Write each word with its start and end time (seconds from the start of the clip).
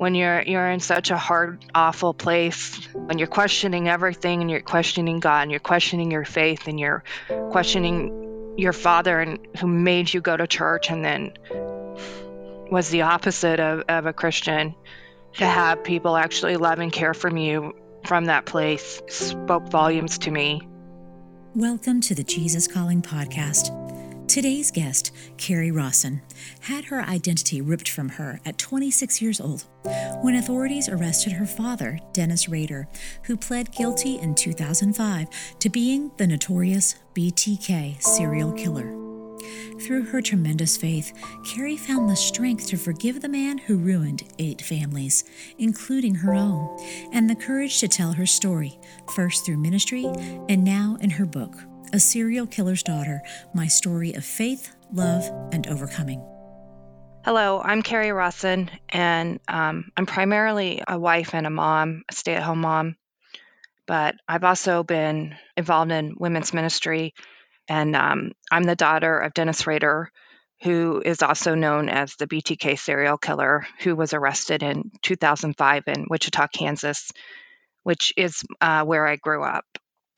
when 0.00 0.14
you're 0.14 0.40
you're 0.46 0.70
in 0.70 0.80
such 0.80 1.10
a 1.10 1.16
hard 1.18 1.62
awful 1.74 2.14
place 2.14 2.82
when 2.94 3.18
you're 3.18 3.28
questioning 3.28 3.86
everything 3.86 4.40
and 4.40 4.50
you're 4.50 4.62
questioning 4.62 5.20
god 5.20 5.42
and 5.42 5.50
you're 5.50 5.60
questioning 5.60 6.10
your 6.10 6.24
faith 6.24 6.68
and 6.68 6.80
you're 6.80 7.04
questioning 7.50 8.54
your 8.56 8.72
father 8.72 9.20
and 9.20 9.46
who 9.58 9.66
made 9.66 10.12
you 10.12 10.22
go 10.22 10.34
to 10.34 10.46
church 10.46 10.90
and 10.90 11.04
then 11.04 11.30
was 12.70 12.88
the 12.88 13.02
opposite 13.02 13.60
of, 13.60 13.82
of 13.90 14.06
a 14.06 14.12
christian 14.14 14.74
to 15.34 15.44
have 15.44 15.84
people 15.84 16.16
actually 16.16 16.56
love 16.56 16.78
and 16.78 16.94
care 16.94 17.12
from 17.12 17.36
you 17.36 17.74
from 18.06 18.24
that 18.24 18.46
place 18.46 19.02
spoke 19.08 19.68
volumes 19.68 20.16
to 20.16 20.30
me. 20.30 20.66
Welcome 21.54 22.00
to 22.02 22.14
the 22.14 22.24
jesus 22.24 22.66
calling 22.66 23.02
podcast 23.02 23.79
Today's 24.30 24.70
guest, 24.70 25.10
Kerri 25.38 25.72
Rawson, 25.74 26.22
had 26.60 26.84
her 26.84 27.02
identity 27.02 27.60
ripped 27.60 27.88
from 27.88 28.10
her 28.10 28.40
at 28.46 28.58
26 28.58 29.20
years 29.20 29.40
old 29.40 29.64
when 30.20 30.36
authorities 30.36 30.88
arrested 30.88 31.32
her 31.32 31.46
father, 31.46 31.98
Dennis 32.12 32.48
Rader, 32.48 32.86
who 33.24 33.36
pled 33.36 33.72
guilty 33.72 34.20
in 34.20 34.36
2005 34.36 35.26
to 35.58 35.68
being 35.68 36.12
the 36.16 36.28
notorious 36.28 36.94
BTK 37.12 38.00
serial 38.00 38.52
killer. 38.52 38.96
Through 39.80 40.04
her 40.04 40.22
tremendous 40.22 40.76
faith, 40.76 41.12
Kerri 41.44 41.76
found 41.76 42.08
the 42.08 42.14
strength 42.14 42.68
to 42.68 42.76
forgive 42.76 43.22
the 43.22 43.28
man 43.28 43.58
who 43.58 43.78
ruined 43.78 44.32
eight 44.38 44.62
families, 44.62 45.24
including 45.58 46.14
her 46.14 46.34
own, 46.34 46.78
and 47.12 47.28
the 47.28 47.34
courage 47.34 47.80
to 47.80 47.88
tell 47.88 48.12
her 48.12 48.26
story, 48.26 48.78
first 49.12 49.44
through 49.44 49.58
ministry 49.58 50.04
and 50.48 50.62
now 50.62 50.96
in 51.00 51.10
her 51.10 51.26
book, 51.26 51.56
a 51.92 51.98
Serial 51.98 52.46
Killer's 52.46 52.82
Daughter 52.82 53.22
My 53.52 53.66
Story 53.66 54.12
of 54.14 54.24
Faith, 54.24 54.74
Love, 54.92 55.24
and 55.52 55.66
Overcoming. 55.66 56.24
Hello, 57.24 57.60
I'm 57.60 57.82
Kerri 57.82 58.14
Rawson, 58.14 58.70
and 58.88 59.40
um, 59.48 59.90
I'm 59.96 60.06
primarily 60.06 60.82
a 60.86 60.98
wife 60.98 61.34
and 61.34 61.46
a 61.46 61.50
mom, 61.50 62.04
a 62.08 62.14
stay 62.14 62.34
at 62.34 62.42
home 62.42 62.60
mom. 62.60 62.96
But 63.86 64.14
I've 64.28 64.44
also 64.44 64.84
been 64.84 65.34
involved 65.56 65.90
in 65.90 66.14
women's 66.16 66.54
ministry, 66.54 67.12
and 67.68 67.96
um, 67.96 68.32
I'm 68.52 68.62
the 68.62 68.76
daughter 68.76 69.18
of 69.18 69.34
Dennis 69.34 69.66
Rader, 69.66 70.12
who 70.62 71.02
is 71.04 71.22
also 71.22 71.56
known 71.56 71.88
as 71.88 72.14
the 72.16 72.28
BTK 72.28 72.78
serial 72.78 73.18
killer, 73.18 73.66
who 73.80 73.96
was 73.96 74.14
arrested 74.14 74.62
in 74.62 74.92
2005 75.02 75.84
in 75.88 76.06
Wichita, 76.08 76.46
Kansas, 76.54 77.10
which 77.82 78.12
is 78.16 78.44
uh, 78.60 78.84
where 78.84 79.06
I 79.06 79.16
grew 79.16 79.42
up. 79.42 79.64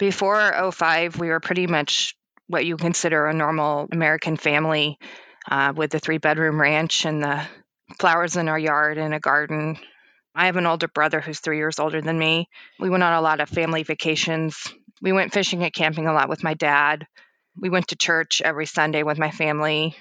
Before 0.03 0.73
05, 0.73 1.21
we 1.21 1.29
were 1.29 1.39
pretty 1.39 1.69
much 1.69 2.17
what 2.49 2.67
you 2.67 2.77
consider 2.77 3.27
a 3.27 3.33
normal 3.33 3.87
American 3.93 4.37
family 4.37 4.99
uh, 5.49 5.73
with 5.77 5.93
the 5.93 6.01
three 6.01 6.19
bedroom 6.19 6.61
ranch 6.61 7.05
and 7.05 7.23
the 7.23 7.41
flowers 8.01 8.37
in 8.37 8.49
our 8.49 8.59
yard 8.59 8.99
and 8.99 9.15
a 9.15 9.21
garden. 9.21 9.79
I 10.35 10.47
have 10.47 10.57
an 10.57 10.67
older 10.67 10.89
brother 10.89 11.21
who's 11.21 11.39
three 11.39 11.59
years 11.59 11.79
older 11.79 12.03
than 12.03 12.19
me. 12.19 12.49
We 12.81 12.91
went 12.91 13.05
on 13.05 13.13
a 13.13 13.21
lot 13.21 13.41
of 13.41 13.49
family 13.49 13.85
vacations. 13.85 14.75
We 15.01 15.13
went 15.13 15.33
fishing 15.33 15.63
and 15.63 15.73
camping 15.73 16.09
a 16.09 16.13
lot 16.13 16.29
with 16.29 16.43
my 16.43 16.55
dad. 16.55 17.07
We 17.57 17.71
went 17.71 17.87
to 17.89 17.97
church 17.97 18.43
every 18.45 18.67
Sunday 18.67 19.05
with 19.05 19.21
my 19.21 19.31
family. 19.31 19.95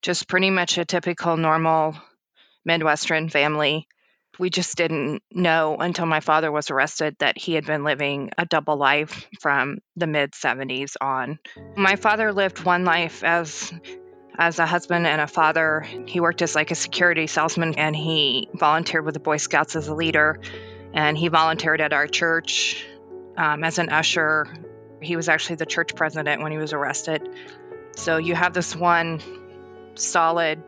Just 0.00 0.28
pretty 0.28 0.48
much 0.48 0.78
a 0.78 0.86
typical, 0.86 1.36
normal 1.36 1.94
Midwestern 2.64 3.28
family 3.28 3.86
we 4.38 4.50
just 4.50 4.76
didn't 4.76 5.22
know 5.32 5.76
until 5.78 6.06
my 6.06 6.20
father 6.20 6.50
was 6.50 6.70
arrested 6.70 7.16
that 7.18 7.38
he 7.38 7.54
had 7.54 7.66
been 7.66 7.84
living 7.84 8.30
a 8.36 8.44
double 8.44 8.76
life 8.76 9.26
from 9.40 9.78
the 9.96 10.06
mid 10.06 10.32
70s 10.32 10.96
on. 11.00 11.38
My 11.76 11.96
father 11.96 12.32
lived 12.32 12.64
one 12.64 12.84
life 12.84 13.24
as 13.24 13.72
as 14.38 14.58
a 14.58 14.66
husband 14.66 15.06
and 15.06 15.20
a 15.20 15.26
father. 15.26 15.86
He 16.06 16.20
worked 16.20 16.42
as 16.42 16.54
like 16.54 16.70
a 16.70 16.74
security 16.74 17.26
salesman 17.26 17.74
and 17.78 17.96
he 17.96 18.48
volunteered 18.52 19.04
with 19.04 19.14
the 19.14 19.20
Boy 19.20 19.38
Scouts 19.38 19.76
as 19.76 19.88
a 19.88 19.94
leader 19.94 20.40
and 20.92 21.16
he 21.16 21.28
volunteered 21.28 21.80
at 21.80 21.92
our 21.92 22.06
church 22.06 22.84
um, 23.36 23.64
as 23.64 23.78
an 23.78 23.88
usher. 23.88 24.46
He 25.00 25.16
was 25.16 25.28
actually 25.28 25.56
the 25.56 25.66
church 25.66 25.94
president 25.94 26.42
when 26.42 26.52
he 26.52 26.58
was 26.58 26.72
arrested. 26.72 27.28
So 27.96 28.18
you 28.18 28.34
have 28.34 28.52
this 28.52 28.76
one 28.76 29.22
solid 29.94 30.62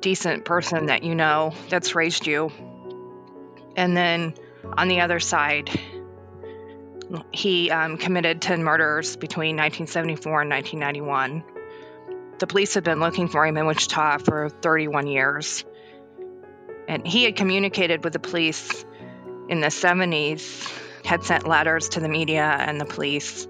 decent 0.00 0.44
person 0.44 0.86
that 0.86 1.04
you 1.04 1.14
know 1.14 1.54
that's 1.68 1.94
raised 1.94 2.26
you 2.26 2.50
and 3.76 3.96
then 3.96 4.34
on 4.76 4.88
the 4.88 5.00
other 5.00 5.20
side, 5.20 5.70
he 7.30 7.70
um, 7.70 7.98
committed 7.98 8.40
10 8.40 8.64
murders 8.64 9.16
between 9.16 9.56
1974 9.56 10.42
and 10.42 10.50
1991. 10.50 11.44
The 12.38 12.46
police 12.46 12.74
had 12.74 12.84
been 12.84 13.00
looking 13.00 13.28
for 13.28 13.46
him 13.46 13.56
in 13.56 13.66
Wichita 13.66 14.18
for 14.18 14.48
31 14.48 15.06
years. 15.06 15.64
And 16.88 17.06
he 17.06 17.24
had 17.24 17.36
communicated 17.36 18.02
with 18.02 18.12
the 18.12 18.18
police 18.18 18.84
in 19.48 19.60
the 19.60 19.68
70s, 19.68 20.70
had 21.04 21.22
sent 21.24 21.46
letters 21.46 21.90
to 21.90 22.00
the 22.00 22.08
media 22.08 22.44
and 22.44 22.80
the 22.80 22.84
police. 22.84 23.46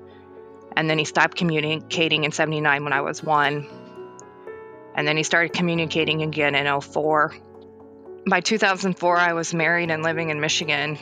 And 0.77 0.89
then 0.89 0.99
he 0.99 1.05
stopped 1.05 1.37
communicating 1.37 2.25
in 2.25 2.33
79 2.33 2.85
when 2.85 2.93
I 2.93 3.01
was 3.01 3.23
one. 3.23 3.67
And 4.95 5.07
then 5.07 5.17
he 5.17 5.23
started 5.23 5.53
communicating 5.53 6.23
again 6.23 6.55
in 6.55 6.81
04 6.81 7.35
by 8.27 8.41
2004, 8.41 9.17
I 9.17 9.33
was 9.33 9.53
married 9.53 9.91
and 9.91 10.03
living 10.03 10.31
in 10.31 10.41
Michigan. 10.41 10.99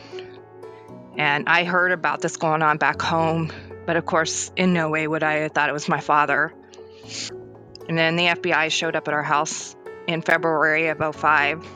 And 1.16 1.48
I 1.48 1.64
heard 1.64 1.92
about 1.92 2.20
this 2.20 2.36
going 2.36 2.62
on 2.62 2.78
back 2.78 3.02
home, 3.02 3.52
but 3.84 3.96
of 3.96 4.06
course, 4.06 4.50
in 4.56 4.72
no 4.72 4.88
way 4.88 5.06
would 5.06 5.22
I 5.22 5.34
have 5.34 5.52
thought 5.52 5.68
it 5.68 5.72
was 5.72 5.88
my 5.88 6.00
father. 6.00 6.52
And 7.88 7.98
then 7.98 8.16
the 8.16 8.26
FBI 8.26 8.70
showed 8.70 8.96
up 8.96 9.08
at 9.08 9.14
our 9.14 9.22
house 9.22 9.76
in 10.06 10.22
February 10.22 10.88
of 10.88 11.14
05, 11.14 11.66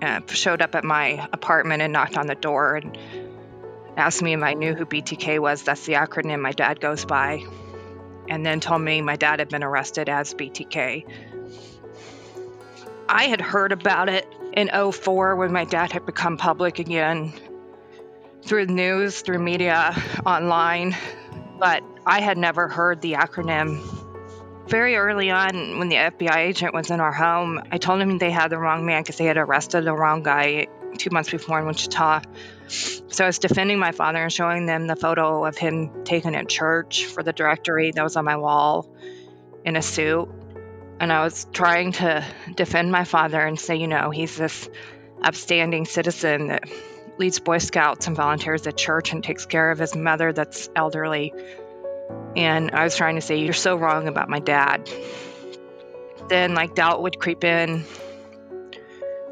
uh, 0.00 0.20
showed 0.28 0.62
up 0.62 0.74
at 0.74 0.84
my 0.84 1.28
apartment 1.32 1.82
and 1.82 1.92
knocked 1.92 2.16
on 2.16 2.26
the 2.26 2.34
door 2.34 2.76
and 2.76 2.98
asked 3.96 4.22
me 4.22 4.32
if 4.32 4.42
I 4.42 4.54
knew 4.54 4.74
who 4.74 4.86
BTK 4.86 5.38
was. 5.38 5.62
That's 5.62 5.84
the 5.86 5.92
acronym 5.94 6.40
my 6.40 6.52
dad 6.52 6.80
goes 6.80 7.04
by. 7.04 7.44
And 8.28 8.44
then 8.44 8.60
told 8.60 8.80
me 8.80 9.00
my 9.02 9.16
dad 9.16 9.40
had 9.40 9.48
been 9.48 9.62
arrested 9.62 10.08
as 10.08 10.34
BTK. 10.34 11.04
I 13.08 13.24
had 13.24 13.40
heard 13.40 13.72
about 13.72 14.08
it 14.08 14.26
in 14.52 14.70
04 14.92 15.36
when 15.36 15.52
my 15.52 15.64
dad 15.64 15.92
had 15.92 16.06
become 16.06 16.36
public 16.36 16.78
again 16.78 17.32
through 18.42 18.66
the 18.66 18.72
news, 18.72 19.20
through 19.20 19.38
media, 19.38 19.94
online, 20.26 20.96
but 21.58 21.82
I 22.04 22.20
had 22.20 22.36
never 22.36 22.68
heard 22.68 23.00
the 23.00 23.12
acronym. 23.12 23.80
Very 24.66 24.96
early 24.96 25.30
on, 25.30 25.78
when 25.78 25.88
the 25.88 25.96
FBI 25.96 26.36
agent 26.36 26.74
was 26.74 26.90
in 26.90 27.00
our 27.00 27.12
home, 27.12 27.60
I 27.70 27.78
told 27.78 28.00
him 28.00 28.18
they 28.18 28.30
had 28.30 28.48
the 28.48 28.58
wrong 28.58 28.84
man 28.84 29.02
because 29.02 29.16
they 29.16 29.26
had 29.26 29.36
arrested 29.36 29.84
the 29.84 29.92
wrong 29.92 30.22
guy 30.22 30.66
two 30.98 31.10
months 31.10 31.30
before 31.30 31.58
in 31.58 31.66
Wichita. 31.66 32.22
So 32.66 33.24
I 33.24 33.26
was 33.26 33.38
defending 33.38 33.78
my 33.78 33.92
father 33.92 34.22
and 34.22 34.32
showing 34.32 34.66
them 34.66 34.86
the 34.86 34.96
photo 34.96 35.44
of 35.44 35.56
him 35.56 36.04
taken 36.04 36.34
at 36.34 36.48
church 36.48 37.06
for 37.06 37.22
the 37.22 37.32
directory 37.32 37.90
that 37.92 38.02
was 38.02 38.16
on 38.16 38.24
my 38.24 38.36
wall 38.36 38.88
in 39.64 39.76
a 39.76 39.82
suit 39.82 40.28
and 41.02 41.12
I 41.12 41.24
was 41.24 41.48
trying 41.52 41.90
to 41.94 42.24
defend 42.54 42.92
my 42.92 43.02
father 43.02 43.40
and 43.40 43.58
say, 43.58 43.74
you 43.74 43.88
know, 43.88 44.10
he's 44.10 44.36
this 44.36 44.68
upstanding 45.20 45.84
citizen 45.84 46.46
that 46.46 46.62
leads 47.18 47.40
Boy 47.40 47.58
Scouts 47.58 48.06
and 48.06 48.14
volunteers 48.14 48.68
at 48.68 48.76
church 48.76 49.12
and 49.12 49.22
takes 49.22 49.44
care 49.44 49.72
of 49.72 49.80
his 49.80 49.96
mother 49.96 50.32
that's 50.32 50.70
elderly. 50.76 51.34
And 52.36 52.70
I 52.70 52.84
was 52.84 52.96
trying 52.96 53.16
to 53.16 53.20
say, 53.20 53.40
you're 53.40 53.52
so 53.52 53.74
wrong 53.74 54.06
about 54.06 54.28
my 54.28 54.38
dad. 54.38 54.88
Then, 56.28 56.54
like, 56.54 56.76
doubt 56.76 57.02
would 57.02 57.18
creep 57.18 57.42
in 57.42 57.84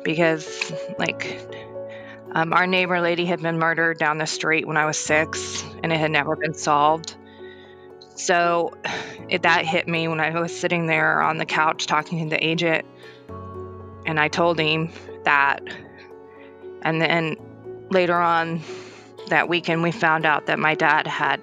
because, 0.02 0.72
like, 0.98 1.40
um, 2.32 2.52
our 2.52 2.66
neighbor 2.66 3.00
lady 3.00 3.26
had 3.26 3.42
been 3.42 3.60
murdered 3.60 3.96
down 3.96 4.18
the 4.18 4.26
street 4.26 4.66
when 4.66 4.76
I 4.76 4.86
was 4.86 4.96
six 4.96 5.64
and 5.84 5.92
it 5.92 6.00
had 6.00 6.10
never 6.10 6.34
been 6.34 6.54
solved. 6.54 7.14
So 8.20 8.76
it, 9.28 9.42
that 9.42 9.64
hit 9.64 9.88
me 9.88 10.08
when 10.08 10.20
I 10.20 10.38
was 10.38 10.58
sitting 10.58 10.86
there 10.86 11.20
on 11.22 11.38
the 11.38 11.46
couch 11.46 11.86
talking 11.86 12.28
to 12.28 12.36
the 12.36 12.44
agent. 12.44 12.86
And 14.06 14.18
I 14.18 14.28
told 14.28 14.58
him 14.58 14.90
that. 15.24 15.62
And 16.82 17.00
then 17.00 17.36
later 17.90 18.16
on 18.16 18.62
that 19.28 19.48
weekend, 19.48 19.82
we 19.82 19.92
found 19.92 20.24
out 20.24 20.46
that 20.46 20.58
my 20.58 20.74
dad 20.74 21.06
had, 21.06 21.40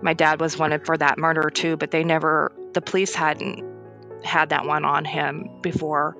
my 0.00 0.14
dad 0.14 0.40
was 0.40 0.56
wanted 0.56 0.86
for 0.86 0.96
that 0.96 1.18
murder 1.18 1.50
too, 1.50 1.76
but 1.76 1.90
they 1.90 2.04
never, 2.04 2.52
the 2.72 2.80
police 2.80 3.14
hadn't 3.14 3.64
had 4.24 4.50
that 4.50 4.64
one 4.64 4.84
on 4.84 5.04
him 5.04 5.50
before. 5.60 6.16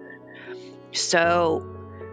So 0.93 1.65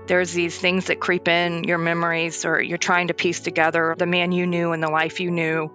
there's 0.08 0.32
these 0.32 0.58
things 0.58 0.86
that 0.86 1.00
creep 1.00 1.28
in 1.28 1.64
your 1.64 1.78
memories, 1.78 2.46
or 2.46 2.62
you're 2.62 2.78
trying 2.78 3.08
to 3.08 3.14
piece 3.14 3.40
together 3.40 3.96
the 3.98 4.06
man 4.06 4.32
you 4.32 4.46
knew 4.46 4.72
and 4.72 4.82
the 4.82 4.90
life 4.90 5.20
you 5.20 5.32
knew 5.32 5.72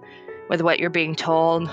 with 0.49 0.61
what 0.63 0.79
you're 0.79 0.91
being 0.91 1.15
told. 1.15 1.71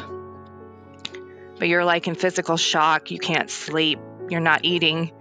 But 1.59 1.67
you're 1.67 1.85
like 1.85 2.07
in 2.07 2.15
physical 2.15 2.57
shock. 2.57 3.11
You 3.11 3.19
can't 3.19 3.49
sleep. 3.49 3.99
You're 4.29 4.41
not 4.41 4.65
eating. 4.65 5.11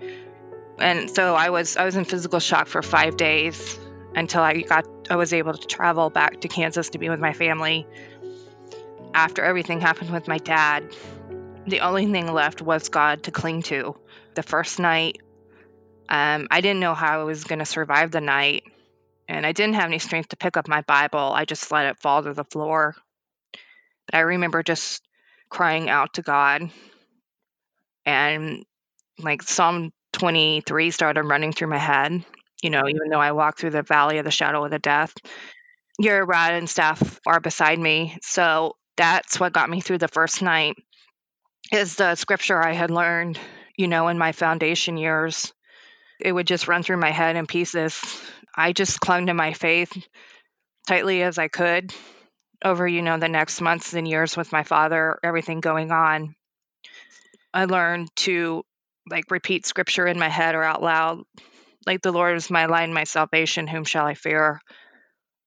And 0.79 1.11
so 1.11 1.35
I 1.35 1.51
was 1.51 1.77
I 1.77 1.85
was 1.85 1.97
in 1.97 2.05
physical 2.05 2.41
shock 2.41 2.67
for 2.69 2.83
5 2.83 3.17
days 3.17 3.79
until 4.15 4.43
I 4.43 4.63
got 4.63 4.87
I 5.11 5.17
was 5.17 5.33
able 5.33 5.55
to 5.55 5.67
travel 5.67 6.11
back 6.11 6.41
to 6.43 6.49
Kansas 6.49 6.91
to 6.91 6.99
be 6.99 7.09
with 7.09 7.21
my 7.21 7.33
family. 7.33 7.87
After 9.15 9.43
everything 9.45 9.81
happened 9.81 10.11
with 10.11 10.29
my 10.29 10.39
dad, 10.39 10.85
the 11.67 11.81
only 11.81 12.07
thing 12.07 12.33
left 12.33 12.63
was 12.63 12.89
God 12.89 13.25
to 13.25 13.31
cling 13.31 13.63
to. 13.65 13.97
The 14.35 14.43
first 14.43 14.79
night 14.79 15.19
Um, 16.09 16.49
I 16.51 16.61
didn't 16.61 16.81
know 16.81 16.95
how 16.95 17.21
I 17.21 17.25
was 17.25 17.45
going 17.45 17.61
to 17.61 17.65
survive 17.65 18.11
the 18.11 18.21
night, 18.21 18.65
and 19.29 19.47
I 19.47 19.53
didn't 19.53 19.77
have 19.77 19.87
any 19.87 19.99
strength 19.99 20.31
to 20.31 20.37
pick 20.37 20.57
up 20.57 20.69
my 20.69 20.83
Bible. 20.83 21.33
I 21.33 21.45
just 21.47 21.71
let 21.73 21.87
it 21.87 22.01
fall 22.01 22.23
to 22.23 22.35
the 22.35 22.45
floor. 22.45 22.95
I 24.13 24.21
remember 24.21 24.63
just 24.63 25.03
crying 25.49 25.89
out 25.91 26.15
to 26.15 26.23
God, 26.23 26.71
and 28.05 28.65
like 29.19 29.43
Psalm 29.43 29.93
23 30.15 30.91
started 30.91 31.25
running 31.25 31.53
through 31.53 31.69
my 31.69 31.79
head. 31.79 32.25
You 32.63 32.71
know, 32.71 32.89
even 32.89 33.09
though 33.11 33.21
I 33.21 33.33
walk 33.33 33.59
through 33.59 33.71
the 33.71 33.83
valley 33.83 34.19
of 34.19 34.25
the 34.25 34.31
shadow 34.31 34.65
of 34.65 34.71
the 34.71 34.79
death, 34.79 35.15
your 35.99 36.25
rod 36.25 36.55
and 36.55 36.71
staff 36.71 37.21
are 37.27 37.41
beside 37.41 37.79
me. 37.79 38.17
So 38.23 38.77
that's 38.97 39.41
what 39.41 39.53
got 39.53 39.71
me 39.71 39.81
through 39.81 39.99
the 39.99 40.09
first 40.09 40.43
night 40.43 40.77
is 41.73 41.97
the 41.97 42.15
scripture 42.15 42.63
I 42.63 42.73
had 42.73 42.91
learned, 42.91 43.39
you 43.77 43.89
know, 43.89 44.09
in 44.09 44.19
my 44.19 44.33
foundation 44.33 44.97
years. 44.97 45.53
It 46.21 46.33
would 46.33 46.47
just 46.47 46.69
run 46.69 46.83
through 46.83 46.99
my 46.99 47.11
head 47.11 47.37
in 47.37 47.47
pieces. 47.47 48.01
I 48.57 48.73
just 48.73 49.01
clung 49.01 49.27
to 49.27 49.35
my 49.35 49.55
faith 49.55 49.93
tightly 50.87 51.23
as 51.23 51.39
I 51.39 51.49
could 51.49 51.93
over, 52.65 52.87
you 52.87 53.03
know, 53.03 53.19
the 53.19 53.29
next 53.29 53.61
months 53.61 53.95
and 53.95 54.07
years 54.07 54.37
with 54.37 54.53
my 54.53 54.63
father, 54.63 55.19
everything 55.23 55.61
going 55.61 55.91
on. 55.91 56.35
I 57.53 57.67
learned 57.67 58.09
to 58.17 58.65
like 59.11 59.31
repeat 59.31 59.67
scripture 59.67 60.07
in 60.07 60.19
my 60.19 60.29
head 60.29 60.55
or 60.55 60.63
out 60.63 60.83
loud. 60.83 61.23
Like 61.87 62.03
the 62.03 62.13
Lord 62.13 62.37
is 62.37 62.51
my 62.51 62.65
and 62.65 62.95
my 62.95 63.05
salvation, 63.05 63.67
whom 63.67 63.85
shall 63.85 64.07
I 64.07 64.15
fear? 64.15 64.61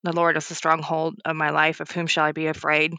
The 0.03 0.13
Lord 0.13 0.37
is 0.37 0.47
the 0.47 0.55
stronghold 0.55 1.15
of 1.25 1.35
my 1.35 1.49
life, 1.49 1.79
of 1.79 1.89
whom 1.89 2.07
shall 2.07 2.25
I 2.25 2.31
be 2.31 2.47
afraid? 2.47 2.93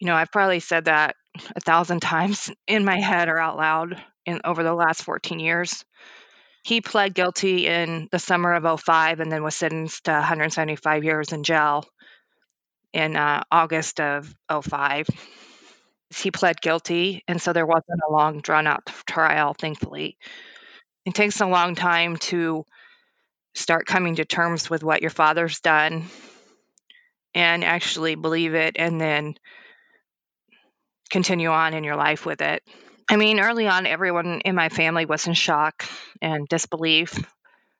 You 0.00 0.06
know, 0.06 0.14
I've 0.14 0.32
probably 0.32 0.60
said 0.60 0.86
that 0.86 1.16
a 1.54 1.60
thousand 1.60 2.00
times 2.02 2.50
in 2.66 2.84
my 2.84 2.98
head 2.98 3.28
or 3.28 3.38
out 3.38 3.56
loud 3.56 4.02
in 4.26 4.40
over 4.44 4.62
the 4.62 4.74
last 4.74 5.02
14 5.02 5.38
years. 5.38 5.84
He 6.64 6.80
pled 6.80 7.14
guilty 7.14 7.66
in 7.66 8.08
the 8.10 8.18
summer 8.18 8.52
of 8.52 8.80
05 8.80 9.20
and 9.20 9.30
then 9.30 9.42
was 9.42 9.54
sentenced 9.54 10.04
to 10.04 10.12
175 10.12 11.04
years 11.04 11.32
in 11.32 11.44
jail 11.44 11.84
in 12.92 13.16
uh, 13.16 13.42
August 13.50 14.00
of 14.00 14.34
05. 14.50 15.08
He 16.16 16.30
pled 16.30 16.60
guilty, 16.60 17.22
and 17.28 17.40
so 17.40 17.52
there 17.52 17.66
wasn't 17.66 18.00
a 18.08 18.12
long, 18.12 18.40
drawn 18.40 18.66
out 18.66 18.86
trial, 19.06 19.54
thankfully. 19.54 20.16
It 21.06 21.14
takes 21.14 21.40
a 21.40 21.46
long 21.46 21.74
time 21.74 22.16
to 22.18 22.64
start 23.54 23.86
coming 23.86 24.16
to 24.16 24.24
terms 24.24 24.70
with 24.70 24.84
what 24.84 25.02
your 25.02 25.10
father's 25.10 25.60
done 25.60 26.06
and 27.34 27.64
actually 27.64 28.14
believe 28.14 28.54
it 28.54 28.76
and 28.78 29.00
then 29.00 29.34
continue 31.10 31.48
on 31.50 31.74
in 31.74 31.84
your 31.84 31.96
life 31.96 32.26
with 32.26 32.40
it. 32.40 32.62
I 33.10 33.16
mean, 33.16 33.40
early 33.40 33.66
on, 33.66 33.86
everyone 33.86 34.40
in 34.44 34.54
my 34.54 34.68
family 34.68 35.06
was 35.06 35.26
in 35.26 35.34
shock 35.34 35.84
and 36.20 36.46
disbelief. 36.48 37.18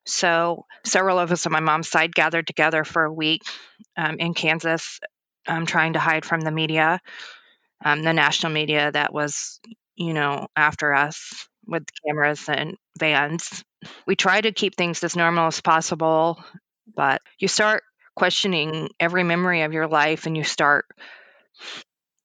So, 0.09 0.67
several 0.85 1.19
of 1.19 1.33
us 1.33 1.47
on 1.47 1.53
my 1.53 1.61
mom's 1.61 1.89
side 1.89 2.15
gathered 2.15 2.47
together 2.47 2.85
for 2.85 3.05
a 3.05 3.13
week 3.13 3.43
um, 3.97 4.17
in 4.19 4.35
Kansas, 4.35 5.01
um, 5.47 5.67
trying 5.67 5.95
to 5.95 5.99
hide 5.99 6.25
from 6.25 6.41
the 6.41 6.51
media, 6.51 7.01
um, 7.85 8.03
the 8.03 8.13
national 8.13 8.53
media 8.53 8.91
that 8.93 9.13
was, 9.13 9.61
you 9.97 10.15
know, 10.15 10.49
after 10.57 10.95
us 10.95 11.49
with 11.67 11.85
cameras 12.07 12.49
and 12.49 12.77
vans. 12.99 13.65
We 14.07 14.17
try 14.17 14.41
to 14.41 14.53
keep 14.53 14.77
things 14.77 15.05
as 15.05 15.17
normal 15.17 15.49
as 15.49 15.61
possible, 15.61 16.43
but 16.97 17.23
you 17.39 17.49
start 17.49 17.83
questioning 18.17 18.91
every 19.01 19.25
memory 19.25 19.63
of 19.63 19.73
your 19.73 19.87
life 19.89 20.27
and 20.27 20.37
you 20.37 20.45
start 20.45 20.87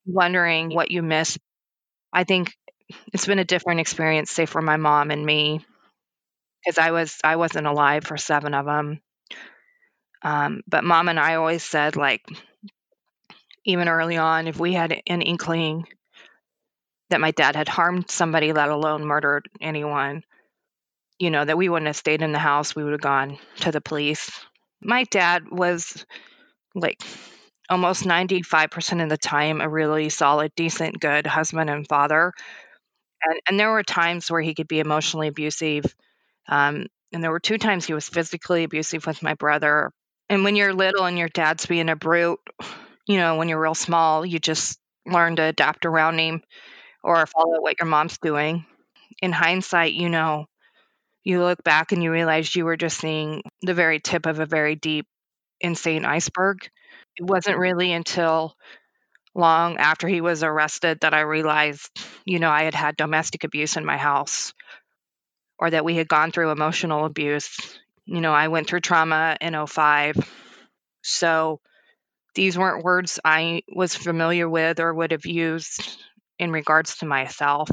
wondering 0.06 0.74
what 0.74 0.92
you 0.92 1.02
miss. 1.02 1.38
I 2.14 2.24
think 2.24 2.54
it's 3.14 3.26
been 3.28 3.40
a 3.40 3.46
different 3.46 3.82
experience, 3.82 4.32
say 4.32 4.46
for 4.46 4.62
my 4.62 4.78
mom 4.78 5.12
and 5.12 5.26
me, 5.26 5.66
because 6.63 6.77
I 6.77 6.92
was 6.92 7.18
I 7.24 7.36
wasn't 7.38 7.68
alive 7.68 8.06
for 8.06 8.18
seven 8.18 8.54
of 8.54 8.65
them. 8.65 9.01
Um, 10.21 10.62
but 10.68 10.83
mom 10.83 11.10
and 11.10 11.19
I 11.19 11.36
always 11.36 11.63
said 11.63 11.95
like, 11.95 12.25
even 13.65 13.88
early 13.89 14.15
on, 14.18 14.48
if 14.48 14.57
we 14.60 14.74
had 14.74 15.01
an 15.07 15.21
inkling 15.21 15.86
that 17.10 17.21
my 17.21 17.31
dad 17.31 17.56
had 17.56 17.68
harmed 17.69 18.10
somebody, 18.10 18.54
let 18.54 18.69
alone 18.69 19.06
murdered 19.06 19.48
anyone, 19.62 20.24
you 21.19 21.31
know, 21.31 21.45
that 21.45 21.57
we 21.57 21.69
wouldn't 21.69 21.88
have 21.88 21.98
stayed 21.98 22.21
in 22.21 22.31
the 22.31 22.39
house. 22.39 22.75
We 22.75 22.83
would 22.83 22.94
have 22.94 23.01
gone 23.01 23.39
to 23.62 23.71
the 23.71 23.81
police. 23.81 24.31
My 24.81 25.04
dad 25.06 25.50
was 25.51 26.06
like 26.75 27.01
almost 27.69 28.06
95% 28.06 29.04
of 29.04 29.10
the 29.10 29.18
time 29.18 29.62
a 29.62 29.69
really 29.69 30.10
solid, 30.10 30.54
decent, 30.56 31.00
good 31.00 31.27
husband 31.27 31.69
and 31.69 31.88
father. 31.88 32.33
And, 33.24 33.39
and 33.50 33.60
there 33.60 33.71
were 33.71 33.83
times 33.83 34.31
where 34.31 34.42
he 34.42 34.56
could 34.56 34.68
be 34.68 34.80
emotionally 34.80 35.27
abusive. 35.30 35.86
Um, 36.48 36.88
and 37.12 37.24
there 37.24 37.31
were 37.31 37.40
two 37.40 37.57
times 37.57 37.86
he 37.86 37.94
was 37.94 38.10
physically 38.10 38.63
abusive 38.63 39.06
with 39.06 39.24
my 39.24 39.36
brother. 39.36 39.92
And 40.30 40.44
when 40.44 40.56
you're 40.56 40.74
little 40.74 41.06
and 41.06 41.18
your 41.18 41.30
dad's 41.30 41.66
being 41.66 41.90
a 41.90 41.95
brute, 41.95 42.40
you 43.07 43.18
know, 43.18 43.36
when 43.38 43.50
you're 43.50 43.62
real 43.62 43.75
small, 43.75 44.25
you 44.25 44.40
just 44.40 44.80
learn 45.06 45.36
to 45.36 45.44
adapt 45.44 45.86
around 45.86 46.19
him 46.19 46.42
or 47.04 47.25
follow 47.28 47.62
what 47.62 47.78
your 47.80 47.88
mom's 47.90 48.18
doing. 48.19 48.66
In 49.22 49.31
hindsight, 49.31 49.94
you 49.94 50.10
know, 50.10 50.45
you 51.24 51.42
look 51.42 51.63
back 51.63 51.92
and 51.92 52.04
you 52.04 52.12
realize 52.12 52.56
you 52.56 52.66
were 52.66 52.78
just 52.78 53.00
seeing 53.00 53.44
the 53.62 53.74
very 53.74 54.00
tip 54.00 54.25
of 54.25 54.39
a 54.39 54.46
very 54.46 54.75
deep, 54.75 55.07
insane 55.62 56.06
iceberg. 56.06 56.69
It 57.18 57.24
wasn't 57.25 57.57
really 57.60 57.94
until 57.94 58.56
long 59.36 59.78
after 59.78 60.07
he 60.07 60.22
was 60.22 60.44
arrested 60.44 61.00
that 61.01 61.13
I 61.13 61.22
realized, 61.22 61.89
you 62.25 62.39
know, 62.39 62.50
I 62.51 62.63
had 62.63 62.75
had 62.75 62.96
domestic 62.98 63.44
abuse 63.44 63.78
in 63.78 63.86
my 63.86 63.98
house 63.98 64.54
or 65.60 65.70
that 65.70 65.86
we 65.86 65.96
had 65.96 66.08
gone 66.08 66.32
through 66.32 66.52
emotional 66.52 67.06
abuse. 67.06 67.58
You 68.06 68.22
know, 68.22 68.34
I 68.34 68.48
went 68.50 68.68
through 68.68 68.82
trauma 68.82 69.38
in 69.40 69.56
05. 69.66 70.18
So 71.04 71.60
these 72.36 72.58
weren't 72.58 72.84
words 72.84 73.20
I 73.24 73.62
was 73.74 73.96
familiar 73.96 74.50
with 74.50 74.80
or 74.80 74.94
would 74.94 75.12
have 75.12 75.26
used 75.26 75.98
in 76.40 76.52
regards 76.52 76.98
to 76.98 77.06
myself. 77.06 77.70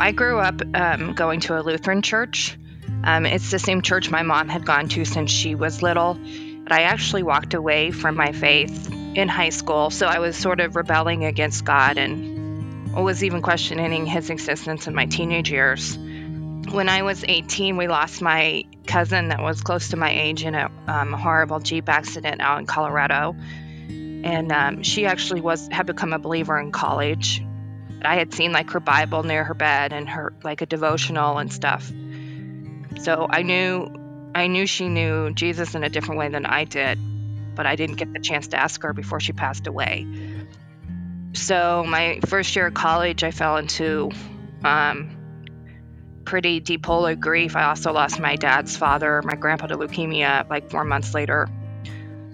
I 0.00 0.12
grew 0.12 0.38
up 0.38 0.62
um, 0.74 1.14
going 1.14 1.40
to 1.40 1.58
a 1.58 1.62
Lutheran 1.62 2.02
church. 2.02 2.56
Um, 3.02 3.26
it's 3.26 3.50
the 3.50 3.58
same 3.58 3.82
church 3.82 4.10
my 4.10 4.22
mom 4.22 4.48
had 4.48 4.64
gone 4.64 4.88
to 4.90 5.04
since 5.04 5.30
she 5.30 5.54
was 5.54 5.82
little. 5.82 6.14
But 6.62 6.72
I 6.72 6.82
actually 6.82 7.22
walked 7.22 7.54
away 7.54 7.90
from 7.90 8.14
my 8.14 8.32
faith 8.32 8.92
in 8.92 9.28
high 9.28 9.48
school, 9.48 9.90
so 9.90 10.06
I 10.06 10.18
was 10.18 10.36
sort 10.36 10.60
of 10.60 10.76
rebelling 10.76 11.24
against 11.24 11.64
God 11.64 11.96
and 11.96 12.94
was 12.94 13.24
even 13.24 13.42
questioning 13.42 14.06
his 14.06 14.30
existence 14.30 14.86
in 14.86 14.94
my 14.94 15.06
teenage 15.06 15.50
years. 15.50 15.98
When 16.70 16.88
I 16.88 17.02
was 17.02 17.24
18, 17.26 17.76
we 17.76 17.88
lost 17.88 18.20
my 18.20 18.64
cousin 18.86 19.28
that 19.28 19.40
was 19.40 19.62
close 19.62 19.88
to 19.88 19.96
my 19.96 20.10
age 20.10 20.44
in 20.44 20.54
a 20.54 20.70
um, 20.86 21.12
horrible 21.12 21.60
Jeep 21.60 21.88
accident 21.88 22.40
out 22.40 22.58
in 22.58 22.66
Colorado. 22.66 23.34
And 23.88 24.52
um, 24.52 24.82
she 24.82 25.06
actually 25.06 25.40
was 25.40 25.68
had 25.68 25.86
become 25.86 26.12
a 26.12 26.18
believer 26.18 26.58
in 26.58 26.72
college. 26.72 27.42
I 28.02 28.16
had 28.16 28.34
seen 28.34 28.52
like 28.52 28.70
her 28.70 28.80
Bible 28.80 29.22
near 29.22 29.44
her 29.44 29.54
bed 29.54 29.92
and 29.92 30.08
her 30.08 30.34
like 30.42 30.60
a 30.60 30.66
devotional 30.66 31.38
and 31.38 31.52
stuff. 31.52 31.90
So 33.00 33.26
I 33.28 33.42
knew 33.42 34.30
I 34.34 34.46
knew 34.46 34.66
she 34.66 34.88
knew 34.88 35.32
Jesus 35.32 35.74
in 35.74 35.84
a 35.84 35.88
different 35.88 36.18
way 36.18 36.28
than 36.28 36.46
I 36.46 36.64
did, 36.64 36.98
but 37.54 37.66
I 37.66 37.76
didn't 37.76 37.96
get 37.96 38.12
the 38.12 38.20
chance 38.20 38.48
to 38.48 38.60
ask 38.60 38.82
her 38.82 38.92
before 38.92 39.20
she 39.20 39.32
passed 39.32 39.66
away. 39.66 40.06
So 41.32 41.84
my 41.86 42.20
first 42.26 42.54
year 42.56 42.66
of 42.66 42.74
college, 42.74 43.24
I 43.24 43.30
fell 43.30 43.56
into 43.56 44.10
um, 44.64 45.17
pretty 46.28 46.62
of 47.06 47.20
grief. 47.20 47.56
I 47.56 47.64
also 47.64 47.90
lost 47.90 48.20
my 48.20 48.36
dad's 48.36 48.76
father, 48.76 49.22
my 49.24 49.34
grandpa 49.34 49.68
to 49.68 49.78
leukemia, 49.78 50.46
like 50.50 50.70
four 50.70 50.84
months 50.84 51.14
later. 51.14 51.48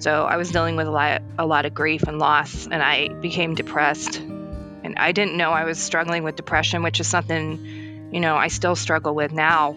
So 0.00 0.24
I 0.24 0.36
was 0.36 0.50
dealing 0.50 0.74
with 0.74 0.88
a 0.88 0.90
lot, 0.90 1.22
a 1.38 1.46
lot 1.46 1.64
of 1.64 1.74
grief 1.74 2.02
and 2.02 2.18
loss, 2.18 2.66
and 2.66 2.82
I 2.82 3.06
became 3.06 3.54
depressed. 3.54 4.18
And 4.18 4.96
I 4.96 5.12
didn't 5.12 5.36
know 5.36 5.52
I 5.52 5.62
was 5.62 5.78
struggling 5.78 6.24
with 6.24 6.34
depression, 6.34 6.82
which 6.82 6.98
is 6.98 7.06
something, 7.06 8.10
you 8.12 8.18
know, 8.18 8.34
I 8.34 8.48
still 8.48 8.74
struggle 8.74 9.14
with 9.14 9.30
now. 9.30 9.76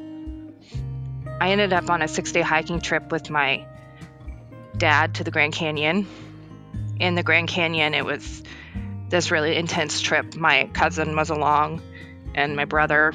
I 1.39 1.51
ended 1.51 1.71
up 1.71 1.88
on 1.91 2.01
a 2.01 2.07
six 2.07 2.31
day 2.31 2.41
hiking 2.41 2.81
trip 2.81 3.12
with 3.12 3.29
my 3.29 3.67
dad 4.77 5.13
to 5.15 5.25
the 5.25 5.31
Grand 5.31 5.53
Canyon. 5.53 6.07
In 7.00 7.13
the 7.13 7.21
Grand 7.21 7.50
Canyon, 7.50 7.93
it 7.93 8.03
was 8.03 8.41
this 9.09 9.29
really 9.29 9.55
intense 9.55 10.01
trip. 10.01 10.36
My 10.36 10.71
cousin 10.74 11.15
was 11.15 11.29
along, 11.29 11.83
and 12.33 12.55
my 12.55 12.65
brother, 12.65 13.13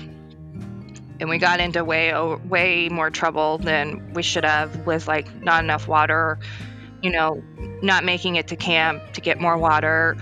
and 1.23 1.31
we 1.31 1.39
got 1.39 1.61
into 1.61 1.83
way 1.83 2.13
way 2.47 2.91
more 2.91 3.09
trouble 3.09 3.57
than 3.57 4.13
we 4.13 4.23
should 4.23 4.45
have 4.45 4.87
with 4.87 5.09
like 5.09 5.35
not 5.43 5.65
enough 5.65 5.89
water, 5.89 6.39
you 7.01 7.11
know, 7.11 7.43
not 7.83 8.05
making 8.05 8.37
it 8.37 8.49
to 8.49 8.57
camp 8.57 9.15
to 9.15 9.23
get 9.23 9.41
more 9.41 9.57
water, 9.57 10.19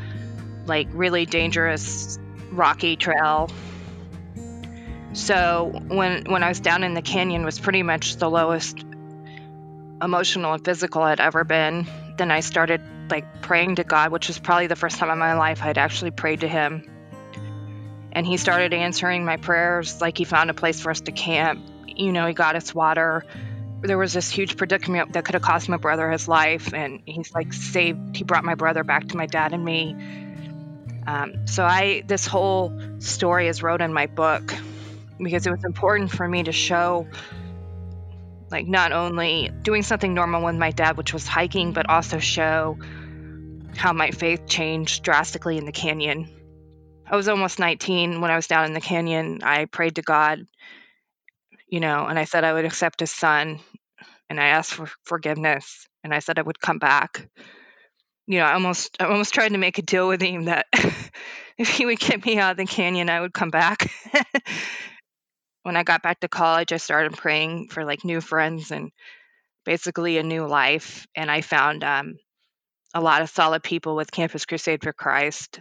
like 0.66 0.86
really 0.92 1.26
dangerous 1.26 2.18
rocky 2.52 2.94
trail 2.96 3.50
so 5.12 5.72
when 5.88 6.24
when 6.24 6.42
I 6.42 6.48
was 6.48 6.60
down 6.60 6.84
in 6.84 6.94
the 6.94 7.02
canyon 7.02 7.44
was 7.44 7.58
pretty 7.58 7.82
much 7.82 8.16
the 8.16 8.30
lowest 8.30 8.78
emotional 10.00 10.54
and 10.54 10.64
physical 10.64 11.02
I'd 11.02 11.20
ever 11.20 11.44
been. 11.44 11.86
Then 12.16 12.30
I 12.30 12.40
started 12.40 12.80
like 13.10 13.42
praying 13.42 13.76
to 13.76 13.84
God, 13.84 14.12
which 14.12 14.28
was 14.28 14.38
probably 14.38 14.68
the 14.68 14.76
first 14.76 14.98
time 14.98 15.10
in 15.10 15.18
my 15.18 15.34
life 15.34 15.62
I'd 15.62 15.78
actually 15.78 16.12
prayed 16.12 16.40
to 16.40 16.48
him. 16.48 16.84
And 18.12 18.26
he 18.26 18.36
started 18.36 18.74
answering 18.74 19.24
my 19.24 19.36
prayers 19.36 20.00
like 20.00 20.18
he 20.18 20.24
found 20.24 20.50
a 20.50 20.54
place 20.54 20.80
for 20.80 20.90
us 20.90 21.00
to 21.02 21.12
camp. 21.12 21.64
You 21.86 22.12
know, 22.12 22.26
he 22.26 22.34
got 22.34 22.56
us 22.56 22.74
water. 22.74 23.24
There 23.82 23.98
was 23.98 24.12
this 24.12 24.30
huge 24.30 24.56
predicament 24.56 25.12
that 25.12 25.24
could 25.24 25.34
have 25.34 25.42
cost 25.42 25.68
my 25.68 25.76
brother 25.76 26.10
his 26.10 26.28
life. 26.28 26.74
And 26.74 27.02
he's 27.06 27.32
like 27.32 27.52
saved, 27.52 28.16
he 28.16 28.24
brought 28.24 28.44
my 28.44 28.54
brother 28.54 28.84
back 28.84 29.08
to 29.08 29.16
my 29.16 29.26
dad 29.26 29.52
and 29.52 29.64
me. 29.64 29.94
Um, 31.06 31.46
so 31.46 31.64
I, 31.64 32.02
this 32.06 32.26
whole 32.26 32.78
story 32.98 33.48
is 33.48 33.62
wrote 33.62 33.80
in 33.80 33.92
my 33.92 34.06
book 34.06 34.52
because 35.18 35.46
it 35.46 35.50
was 35.50 35.64
important 35.64 36.10
for 36.10 36.26
me 36.26 36.42
to 36.42 36.52
show 36.52 37.06
like 38.50 38.66
not 38.66 38.92
only 38.92 39.50
doing 39.62 39.82
something 39.82 40.12
normal 40.12 40.44
with 40.44 40.56
my 40.56 40.70
dad 40.70 40.96
which 40.96 41.12
was 41.12 41.26
hiking 41.26 41.72
but 41.72 41.88
also 41.88 42.18
show 42.18 42.78
how 43.76 43.92
my 43.92 44.10
faith 44.10 44.46
changed 44.46 45.02
drastically 45.02 45.56
in 45.56 45.66
the 45.66 45.72
canyon 45.72 46.28
i 47.10 47.16
was 47.16 47.28
almost 47.28 47.58
19 47.58 48.20
when 48.20 48.30
i 48.30 48.36
was 48.36 48.46
down 48.46 48.64
in 48.64 48.72
the 48.72 48.80
canyon 48.80 49.40
i 49.42 49.64
prayed 49.66 49.96
to 49.96 50.02
god 50.02 50.46
you 51.68 51.80
know 51.80 52.06
and 52.06 52.18
i 52.18 52.24
said 52.24 52.44
i 52.44 52.52
would 52.52 52.64
accept 52.64 53.00
his 53.00 53.10
son 53.10 53.58
and 54.28 54.40
i 54.40 54.46
asked 54.46 54.72
for 54.72 54.88
forgiveness 55.04 55.86
and 56.04 56.14
i 56.14 56.18
said 56.18 56.38
i 56.38 56.42
would 56.42 56.60
come 56.60 56.78
back 56.78 57.28
you 58.26 58.38
know 58.38 58.44
i 58.44 58.54
almost 58.54 58.96
i 59.00 59.04
almost 59.04 59.34
tried 59.34 59.50
to 59.50 59.58
make 59.58 59.78
a 59.78 59.82
deal 59.82 60.08
with 60.08 60.22
him 60.22 60.44
that 60.44 60.66
if 61.58 61.68
he 61.68 61.84
would 61.86 61.98
get 61.98 62.24
me 62.24 62.38
out 62.38 62.52
of 62.52 62.56
the 62.56 62.66
canyon 62.66 63.10
i 63.10 63.20
would 63.20 63.34
come 63.34 63.50
back 63.50 63.90
when 65.62 65.76
I 65.76 65.82
got 65.82 66.02
back 66.02 66.20
to 66.20 66.28
college, 66.28 66.72
I 66.72 66.78
started 66.78 67.16
praying 67.16 67.68
for 67.68 67.84
like 67.84 68.04
new 68.04 68.20
friends 68.20 68.70
and 68.70 68.90
basically 69.64 70.18
a 70.18 70.22
new 70.22 70.46
life. 70.46 71.06
And 71.14 71.30
I 71.30 71.42
found 71.42 71.84
um, 71.84 72.16
a 72.94 73.00
lot 73.00 73.22
of 73.22 73.30
solid 73.30 73.62
people 73.62 73.94
with 73.94 74.10
Campus 74.10 74.46
Crusade 74.46 74.82
for 74.82 74.92
Christ. 74.92 75.60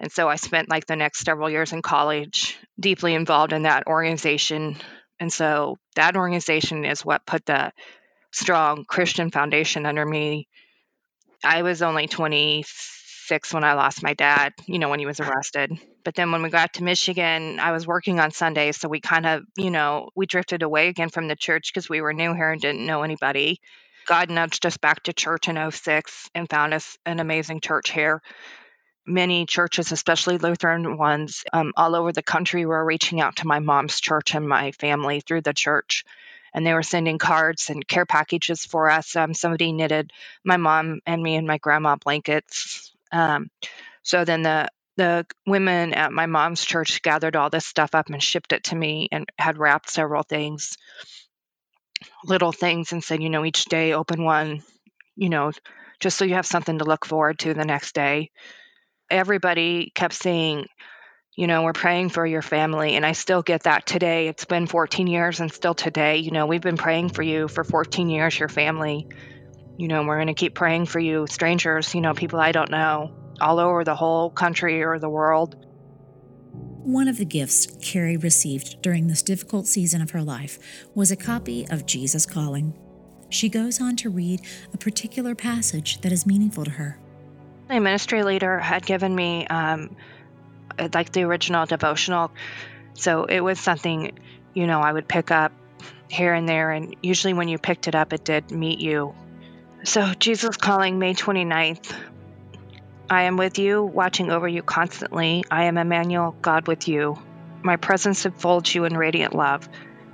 And 0.00 0.12
so 0.12 0.28
I 0.28 0.36
spent 0.36 0.70
like 0.70 0.86
the 0.86 0.96
next 0.96 1.24
several 1.24 1.50
years 1.50 1.72
in 1.72 1.82
college 1.82 2.58
deeply 2.78 3.14
involved 3.14 3.52
in 3.52 3.62
that 3.62 3.86
organization. 3.86 4.76
And 5.18 5.32
so 5.32 5.76
that 5.96 6.16
organization 6.16 6.84
is 6.84 7.04
what 7.04 7.26
put 7.26 7.44
the 7.46 7.72
strong 8.32 8.84
Christian 8.84 9.30
foundation 9.30 9.86
under 9.86 10.04
me. 10.04 10.46
I 11.44 11.62
was 11.62 11.82
only 11.82 12.06
26 12.06 13.54
when 13.54 13.64
I 13.64 13.74
lost 13.74 14.02
my 14.02 14.14
dad, 14.14 14.52
you 14.66 14.78
know, 14.78 14.88
when 14.88 14.98
he 14.98 15.06
was 15.06 15.20
arrested. 15.20 15.72
But 16.04 16.14
then 16.14 16.32
when 16.32 16.42
we 16.42 16.50
got 16.50 16.74
to 16.74 16.84
Michigan, 16.84 17.58
I 17.60 17.72
was 17.72 17.86
working 17.86 18.20
on 18.20 18.30
Sundays. 18.30 18.76
So 18.76 18.88
we 18.88 19.00
kind 19.00 19.26
of, 19.26 19.42
you 19.56 19.70
know, 19.70 20.10
we 20.14 20.26
drifted 20.26 20.62
away 20.62 20.88
again 20.88 21.08
from 21.08 21.28
the 21.28 21.36
church 21.36 21.72
because 21.72 21.88
we 21.88 22.00
were 22.00 22.12
new 22.12 22.34
here 22.34 22.50
and 22.50 22.60
didn't 22.60 22.86
know 22.86 23.02
anybody. 23.02 23.60
God 24.06 24.30
nudged 24.30 24.64
us 24.64 24.78
back 24.78 25.02
to 25.02 25.12
church 25.12 25.48
in 25.48 25.70
06 25.70 26.30
and 26.34 26.48
found 26.48 26.72
us 26.72 26.96
an 27.04 27.20
amazing 27.20 27.60
church 27.60 27.90
here. 27.90 28.22
Many 29.08 29.46
churches, 29.46 29.90
especially 29.90 30.38
Lutheran 30.38 30.98
ones, 30.98 31.44
um, 31.52 31.72
all 31.76 31.96
over 31.96 32.12
the 32.12 32.22
country 32.22 32.66
were 32.66 32.84
reaching 32.84 33.20
out 33.20 33.36
to 33.36 33.46
my 33.46 33.58
mom's 33.58 34.00
church 34.00 34.34
and 34.34 34.48
my 34.48 34.72
family 34.72 35.20
through 35.20 35.40
the 35.40 35.54
church. 35.54 36.04
And 36.52 36.66
they 36.66 36.74
were 36.74 36.82
sending 36.82 37.18
cards 37.18 37.70
and 37.70 37.86
care 37.86 38.06
packages 38.06 38.66
for 38.66 38.90
us. 38.90 39.16
Um, 39.16 39.34
somebody 39.34 39.72
knitted 39.72 40.12
my 40.44 40.58
mom 40.58 41.00
and 41.06 41.22
me 41.22 41.36
and 41.36 41.46
my 41.46 41.58
grandma 41.58 41.96
blankets. 41.96 42.92
Um, 43.10 43.50
so 44.02 44.24
then 44.24 44.42
the 44.42 44.68
the 44.96 45.26
women 45.46 45.94
at 45.94 46.12
my 46.12 46.26
mom's 46.26 46.64
church 46.64 47.02
gathered 47.02 47.36
all 47.36 47.50
this 47.50 47.64
stuff 47.64 47.94
up 47.94 48.10
and 48.10 48.22
shipped 48.22 48.52
it 48.52 48.64
to 48.64 48.76
me 48.76 49.08
and 49.12 49.30
had 49.38 49.56
wrapped 49.56 49.88
several 49.88 50.24
things, 50.24 50.76
little 52.24 52.52
things, 52.52 52.92
and 52.92 53.02
said, 53.02 53.22
you 53.22 53.30
know, 53.30 53.44
each 53.44 53.66
day 53.66 53.92
open 53.92 54.24
one, 54.24 54.62
you 55.16 55.28
know, 55.28 55.52
just 56.00 56.18
so 56.18 56.24
you 56.24 56.34
have 56.34 56.46
something 56.46 56.78
to 56.78 56.84
look 56.84 57.06
forward 57.06 57.38
to 57.38 57.54
the 57.54 57.64
next 57.64 57.94
day. 57.94 58.30
Everybody 59.10 59.90
kept 59.94 60.14
saying, 60.14 60.66
you 61.36 61.46
know, 61.46 61.62
we're 61.62 61.72
praying 61.72 62.08
for 62.08 62.26
your 62.26 62.42
family. 62.42 62.96
And 62.96 63.06
I 63.06 63.12
still 63.12 63.42
get 63.42 63.62
that 63.62 63.86
today. 63.86 64.28
It's 64.28 64.44
been 64.44 64.66
14 64.66 65.06
years 65.06 65.40
and 65.40 65.52
still 65.52 65.74
today, 65.74 66.16
you 66.16 66.32
know, 66.32 66.46
we've 66.46 66.60
been 66.60 66.76
praying 66.76 67.10
for 67.10 67.22
you 67.22 67.48
for 67.48 67.62
14 67.62 68.10
years, 68.10 68.38
your 68.38 68.48
family. 68.48 69.06
You 69.76 69.86
know, 69.86 70.02
we're 70.02 70.16
going 70.16 70.26
to 70.26 70.34
keep 70.34 70.54
praying 70.54 70.86
for 70.86 70.98
you, 70.98 71.26
strangers, 71.28 71.94
you 71.94 72.00
know, 72.00 72.12
people 72.12 72.40
I 72.40 72.50
don't 72.50 72.70
know 72.70 73.14
all 73.40 73.60
over 73.60 73.84
the 73.84 73.94
whole 73.94 74.30
country 74.30 74.82
or 74.82 74.98
the 74.98 75.08
world. 75.08 75.54
One 76.82 77.06
of 77.06 77.18
the 77.18 77.24
gifts 77.24 77.66
Kerri 77.78 78.20
received 78.20 78.82
during 78.82 79.06
this 79.06 79.22
difficult 79.22 79.66
season 79.66 80.02
of 80.02 80.10
her 80.10 80.22
life 80.22 80.58
was 80.94 81.10
a 81.10 81.16
copy 81.16 81.66
of 81.70 81.86
Jesus 81.86 82.26
Calling. 82.26 82.74
She 83.30 83.48
goes 83.48 83.80
on 83.80 83.94
to 83.96 84.10
read 84.10 84.40
a 84.72 84.78
particular 84.78 85.34
passage 85.34 86.00
that 86.00 86.12
is 86.12 86.26
meaningful 86.26 86.64
to 86.64 86.70
her. 86.72 86.98
My 87.68 87.78
ministry 87.80 88.22
leader 88.22 88.58
had 88.58 88.86
given 88.86 89.14
me 89.14 89.46
um, 89.46 89.94
like 90.94 91.12
the 91.12 91.22
original 91.24 91.66
devotional, 91.66 92.30
so 92.94 93.24
it 93.24 93.40
was 93.40 93.60
something, 93.60 94.18
you 94.54 94.66
know, 94.66 94.80
I 94.80 94.92
would 94.92 95.06
pick 95.06 95.30
up 95.30 95.52
here 96.08 96.32
and 96.32 96.48
there, 96.48 96.70
and 96.70 96.96
usually 97.02 97.34
when 97.34 97.48
you 97.48 97.58
picked 97.58 97.86
it 97.86 97.94
up, 97.94 98.12
it 98.12 98.24
did 98.24 98.50
meet 98.50 98.80
you. 98.80 99.14
So, 99.84 100.12
Jesus 100.14 100.56
Calling, 100.56 100.98
May 100.98 101.14
29th, 101.14 101.94
I 103.10 103.22
am 103.22 103.36
with 103.36 103.58
you, 103.58 103.82
watching 103.82 104.30
over 104.30 104.48
you 104.48 104.62
constantly. 104.62 105.44
I 105.50 105.64
am 105.64 105.78
Emmanuel, 105.78 106.36
God 106.42 106.66
with 106.66 106.88
you. 106.88 107.18
My 107.62 107.76
presence 107.76 108.26
enfolds 108.26 108.74
you 108.74 108.84
in 108.84 108.96
radiant 108.96 109.34
love. 109.34 109.68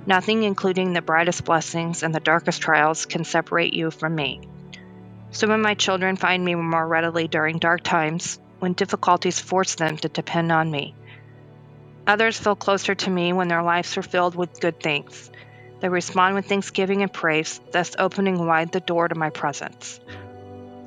Nothing, 0.05 0.43
including 0.43 0.93
the 0.93 1.01
brightest 1.01 1.43
blessings 1.45 2.03
and 2.03 2.13
the 2.13 2.19
darkest 2.19 2.61
trials, 2.61 3.05
can 3.05 3.23
separate 3.23 3.73
you 3.73 3.91
from 3.91 4.13
me. 4.15 4.41
Some 5.35 5.51
of 5.51 5.59
my 5.59 5.73
children 5.73 6.15
find 6.15 6.45
me 6.45 6.55
more 6.55 6.87
readily 6.87 7.27
during 7.27 7.59
dark 7.59 7.83
times 7.83 8.39
when 8.59 8.71
difficulties 8.71 9.37
force 9.37 9.75
them 9.75 9.97
to 9.97 10.07
depend 10.07 10.49
on 10.49 10.71
me. 10.71 10.95
Others 12.07 12.39
feel 12.39 12.55
closer 12.55 12.95
to 12.95 13.09
me 13.09 13.33
when 13.33 13.49
their 13.49 13.61
lives 13.61 13.97
are 13.97 14.01
filled 14.01 14.35
with 14.35 14.61
good 14.61 14.79
things. 14.79 15.29
They 15.81 15.89
respond 15.89 16.35
with 16.35 16.45
thanksgiving 16.45 17.01
and 17.01 17.11
praise, 17.11 17.59
thus 17.73 17.97
opening 17.99 18.47
wide 18.47 18.71
the 18.71 18.79
door 18.79 19.09
to 19.09 19.15
my 19.15 19.29
presence. 19.29 19.99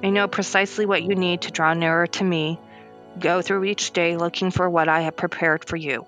I 0.02 0.08
know 0.08 0.28
precisely 0.28 0.86
what 0.86 1.02
you 1.02 1.14
need 1.14 1.42
to 1.42 1.50
draw 1.50 1.74
nearer 1.74 2.06
to 2.06 2.24
me. 2.24 2.58
Go 3.20 3.42
through 3.42 3.64
each 3.64 3.90
day 3.90 4.16
looking 4.16 4.50
for 4.50 4.70
what 4.70 4.88
I 4.88 5.02
have 5.02 5.14
prepared 5.14 5.66
for 5.66 5.76
you. 5.76 6.06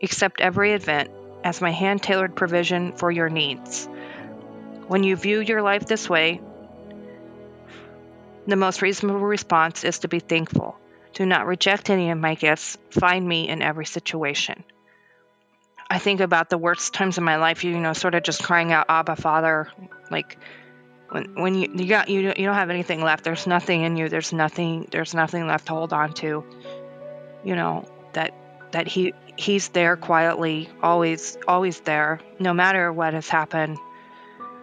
Accept 0.00 0.40
every 0.40 0.74
event 0.74 1.10
as 1.42 1.60
my 1.60 1.72
hand 1.72 2.04
tailored 2.04 2.36
provision 2.36 2.92
for 2.92 3.10
your 3.10 3.28
needs. 3.28 3.88
When 4.86 5.02
you 5.02 5.16
view 5.16 5.40
your 5.40 5.60
life 5.60 5.86
this 5.86 6.08
way, 6.08 6.40
the 8.46 8.56
most 8.56 8.82
reasonable 8.82 9.20
response 9.20 9.84
is 9.84 10.00
to 10.00 10.08
be 10.08 10.20
thankful. 10.20 10.76
Do 11.12 11.24
not 11.26 11.46
reject 11.46 11.90
any 11.90 12.10
of 12.10 12.18
my 12.18 12.34
gifts. 12.34 12.76
Find 12.90 13.26
me 13.26 13.48
in 13.48 13.62
every 13.62 13.86
situation. 13.86 14.64
I 15.88 15.98
think 15.98 16.20
about 16.20 16.50
the 16.50 16.58
worst 16.58 16.94
times 16.94 17.18
in 17.18 17.24
my 17.24 17.36
life, 17.36 17.62
you 17.62 17.78
know, 17.78 17.92
sort 17.92 18.14
of 18.14 18.22
just 18.22 18.42
crying 18.42 18.72
out, 18.72 18.86
Abba, 18.88 19.16
Father, 19.16 19.68
like 20.10 20.38
when 21.14 21.34
when 21.34 21.54
you 21.54 21.70
you 21.74 21.86
got 21.86 22.08
you 22.08 22.20
you 22.20 22.44
don't 22.46 22.54
have 22.54 22.70
anything 22.70 23.00
left 23.02 23.22
there's 23.22 23.46
nothing 23.46 23.84
in 23.84 23.96
you 23.96 24.08
there's 24.08 24.32
nothing 24.32 24.88
there's 24.90 25.14
nothing 25.14 25.46
left 25.46 25.66
to 25.66 25.72
hold 25.72 25.92
on 25.92 26.12
to 26.12 26.44
you 27.44 27.54
know 27.54 27.84
that 28.14 28.34
that 28.72 28.88
he 28.88 29.14
he's 29.36 29.68
there 29.68 29.96
quietly 29.96 30.68
always 30.82 31.38
always 31.46 31.78
there 31.80 32.20
no 32.40 32.52
matter 32.52 32.92
what 32.92 33.14
has 33.14 33.28
happened 33.28 33.78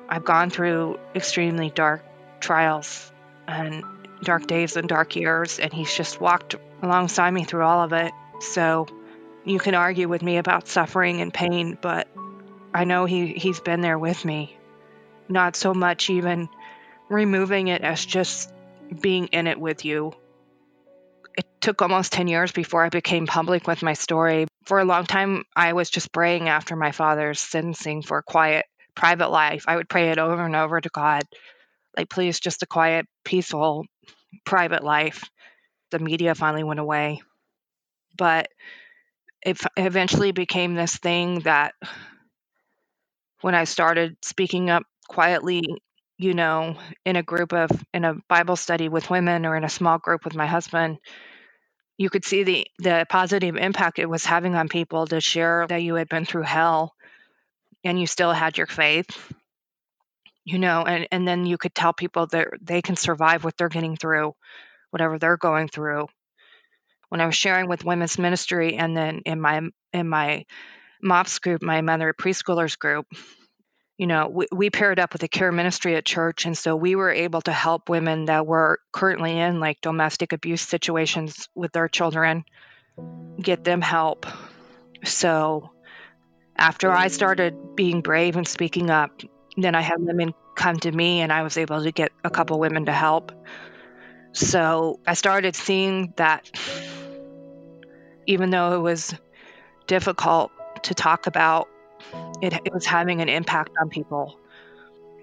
i've 0.10 0.26
gone 0.26 0.50
through 0.50 1.00
extremely 1.16 1.70
dark 1.70 2.04
trials 2.42 3.12
and 3.52 3.84
dark 4.24 4.48
days 4.48 4.76
and 4.78 4.88
dark 4.88 5.16
years 5.16 5.60
and 5.60 5.74
he's 5.74 5.94
just 5.96 6.22
walked 6.22 6.56
alongside 6.82 7.32
me 7.32 7.44
through 7.44 7.64
all 7.64 7.84
of 7.84 7.94
it 7.94 8.12
so 8.40 8.88
you 9.46 9.60
can 9.60 9.76
argue 9.76 10.08
with 10.08 10.22
me 10.22 10.38
about 10.38 10.68
suffering 10.68 11.22
and 11.22 11.34
pain 11.34 11.78
but 11.82 12.08
i 12.74 12.84
know 12.84 13.06
he 13.06 13.34
he's 13.34 13.60
been 13.60 13.82
there 13.82 13.98
with 13.98 14.24
me 14.24 14.56
not 15.28 15.56
so 15.56 15.74
much 15.74 16.10
even 16.10 16.50
removing 17.10 17.68
it 17.68 17.82
as 17.82 18.06
just 18.06 18.52
being 19.02 19.28
in 19.28 19.48
it 19.48 19.60
with 19.60 19.86
you. 19.86 20.14
It 21.38 21.46
took 21.62 21.82
almost 21.82 22.12
10 22.12 22.28
years 22.28 22.52
before 22.52 22.84
I 22.84 22.90
became 22.90 23.26
public 23.26 23.68
with 23.68 23.84
my 23.84 23.94
story. 23.94 24.48
For 24.66 24.80
a 24.80 24.86
long 24.86 25.06
time, 25.06 25.44
I 25.56 25.74
was 25.74 25.90
just 25.90 26.12
praying 26.12 26.50
after 26.50 26.76
my 26.76 26.92
father's 26.92 27.40
sentencing 27.40 28.02
for 28.02 28.18
a 28.18 28.24
quiet, 28.24 28.66
private 28.96 29.30
life. 29.30 29.66
I 29.68 29.76
would 29.76 29.90
pray 29.90 30.10
it 30.10 30.20
over 30.20 30.44
and 30.44 30.56
over 30.56 30.80
to 30.80 30.90
God, 30.90 31.24
like, 31.98 32.10
please, 32.10 32.40
just 32.40 32.64
a 32.64 32.68
quiet, 32.68 33.06
peaceful, 33.26 33.86
private 34.46 34.84
life. 34.84 35.24
The 35.92 36.00
media 36.00 36.36
finally 36.36 36.64
went 36.64 36.80
away. 36.80 37.22
But 38.18 38.50
it 39.44 39.60
eventually 39.78 40.32
became 40.32 40.76
this 40.76 40.98
thing 40.98 41.40
that 41.42 41.74
when 43.42 43.56
I 43.56 43.64
started 43.66 44.16
speaking 44.24 44.70
up 44.70 44.84
quietly, 45.08 45.64
you 46.18 46.34
know, 46.34 46.78
in 47.06 47.16
a 47.16 47.24
group 47.24 47.54
of 47.54 47.70
in 47.94 48.06
a 48.06 48.16
Bible 48.30 48.56
study 48.56 48.90
with 48.90 49.10
women 49.10 49.46
or 49.46 49.56
in 49.56 49.64
a 49.64 49.70
small 49.70 49.98
group 49.98 50.24
with 50.24 50.36
my 50.36 50.46
husband, 50.46 50.98
you 51.98 52.10
could 52.10 52.26
see 52.26 52.44
the 52.44 52.68
the 52.80 53.06
positive 53.10 53.56
impact 53.56 54.00
it 54.00 54.10
was 54.10 54.26
having 54.26 54.56
on 54.56 54.70
people 54.70 55.08
to 55.08 55.22
share 55.22 55.66
that 55.68 55.84
you 55.84 55.96
had 55.96 56.10
been 56.10 56.26
through 56.26 56.44
hell 56.44 56.94
and 57.84 58.00
you 58.00 58.08
still 58.08 58.34
had 58.34 58.58
your 58.58 58.68
faith 58.68 59.34
you 60.44 60.60
know 60.60 60.84
and 60.84 61.08
and 61.12 61.28
then 61.28 61.46
you 61.46 61.58
could 61.58 61.76
tell 61.76 61.94
people 61.94 62.28
that 62.28 62.48
they 62.62 62.82
can 62.82 62.96
survive 62.96 63.44
what 63.44 63.56
they're 63.58 63.70
getting 63.70 63.96
through 63.96 64.34
whatever 64.90 65.18
they're 65.18 65.38
going 65.38 65.68
through 65.68 66.08
when 67.10 67.20
I 67.20 67.26
was 67.26 67.36
sharing 67.36 67.68
with 67.68 67.84
women's 67.84 68.18
ministry 68.18 68.76
and 68.78 68.96
then 68.96 69.22
in 69.26 69.42
my 69.42 69.62
in 69.92 70.08
my 70.08 70.46
MOPS 71.02 71.40
group, 71.40 71.62
my 71.62 71.82
mother 71.82 72.14
preschoolers 72.14 72.78
group, 72.78 73.06
you 73.98 74.08
know, 74.08 74.30
we, 74.30 74.48
we 74.52 74.70
paired 74.70 75.00
up 75.00 75.14
with 75.14 75.24
a 75.24 75.28
care 75.28 75.52
ministry 75.52 75.96
at 75.96 76.06
church. 76.06 76.46
And 76.46 76.58
so 76.58 76.76
we 76.76 76.96
were 76.96 77.12
able 77.12 77.42
to 77.42 77.52
help 77.52 77.90
women 77.90 78.26
that 78.26 78.48
were 78.48 78.80
currently 78.92 79.38
in 79.38 79.60
like 79.60 79.82
domestic 79.82 80.32
abuse 80.32 80.62
situations 80.62 81.50
with 81.54 81.72
their 81.72 81.88
children, 81.88 82.46
get 83.40 83.64
them 83.64 83.82
help. 83.82 84.26
So 85.04 85.72
after 86.56 86.92
I 86.92 87.08
started 87.08 87.76
being 87.76 88.02
brave 88.02 88.38
and 88.38 88.48
speaking 88.48 88.90
up, 88.90 89.22
then 89.58 89.76
I 89.76 89.82
had 89.82 90.00
women 90.00 90.34
come 90.56 90.78
to 90.78 90.92
me 90.92 91.22
and 91.22 91.32
I 91.32 91.44
was 91.44 91.58
able 91.58 91.84
to 91.84 91.92
get 91.92 92.12
a 92.24 92.30
couple 92.30 92.60
women 92.60 92.86
to 92.86 92.92
help. 92.92 93.32
So 94.34 95.00
I 95.06 95.14
started 95.14 95.56
seeing 95.56 96.14
that 96.18 96.50
even 98.28 98.50
though 98.50 98.76
it 98.76 98.80
was 98.80 99.14
difficult 99.88 100.52
to 100.84 100.94
talk 100.94 101.28
about, 101.28 101.68
it, 102.42 102.54
it 102.54 102.74
was 102.74 102.86
having 102.86 103.22
an 103.22 103.30
impact 103.30 103.72
on 103.80 103.90
people. 103.90 104.40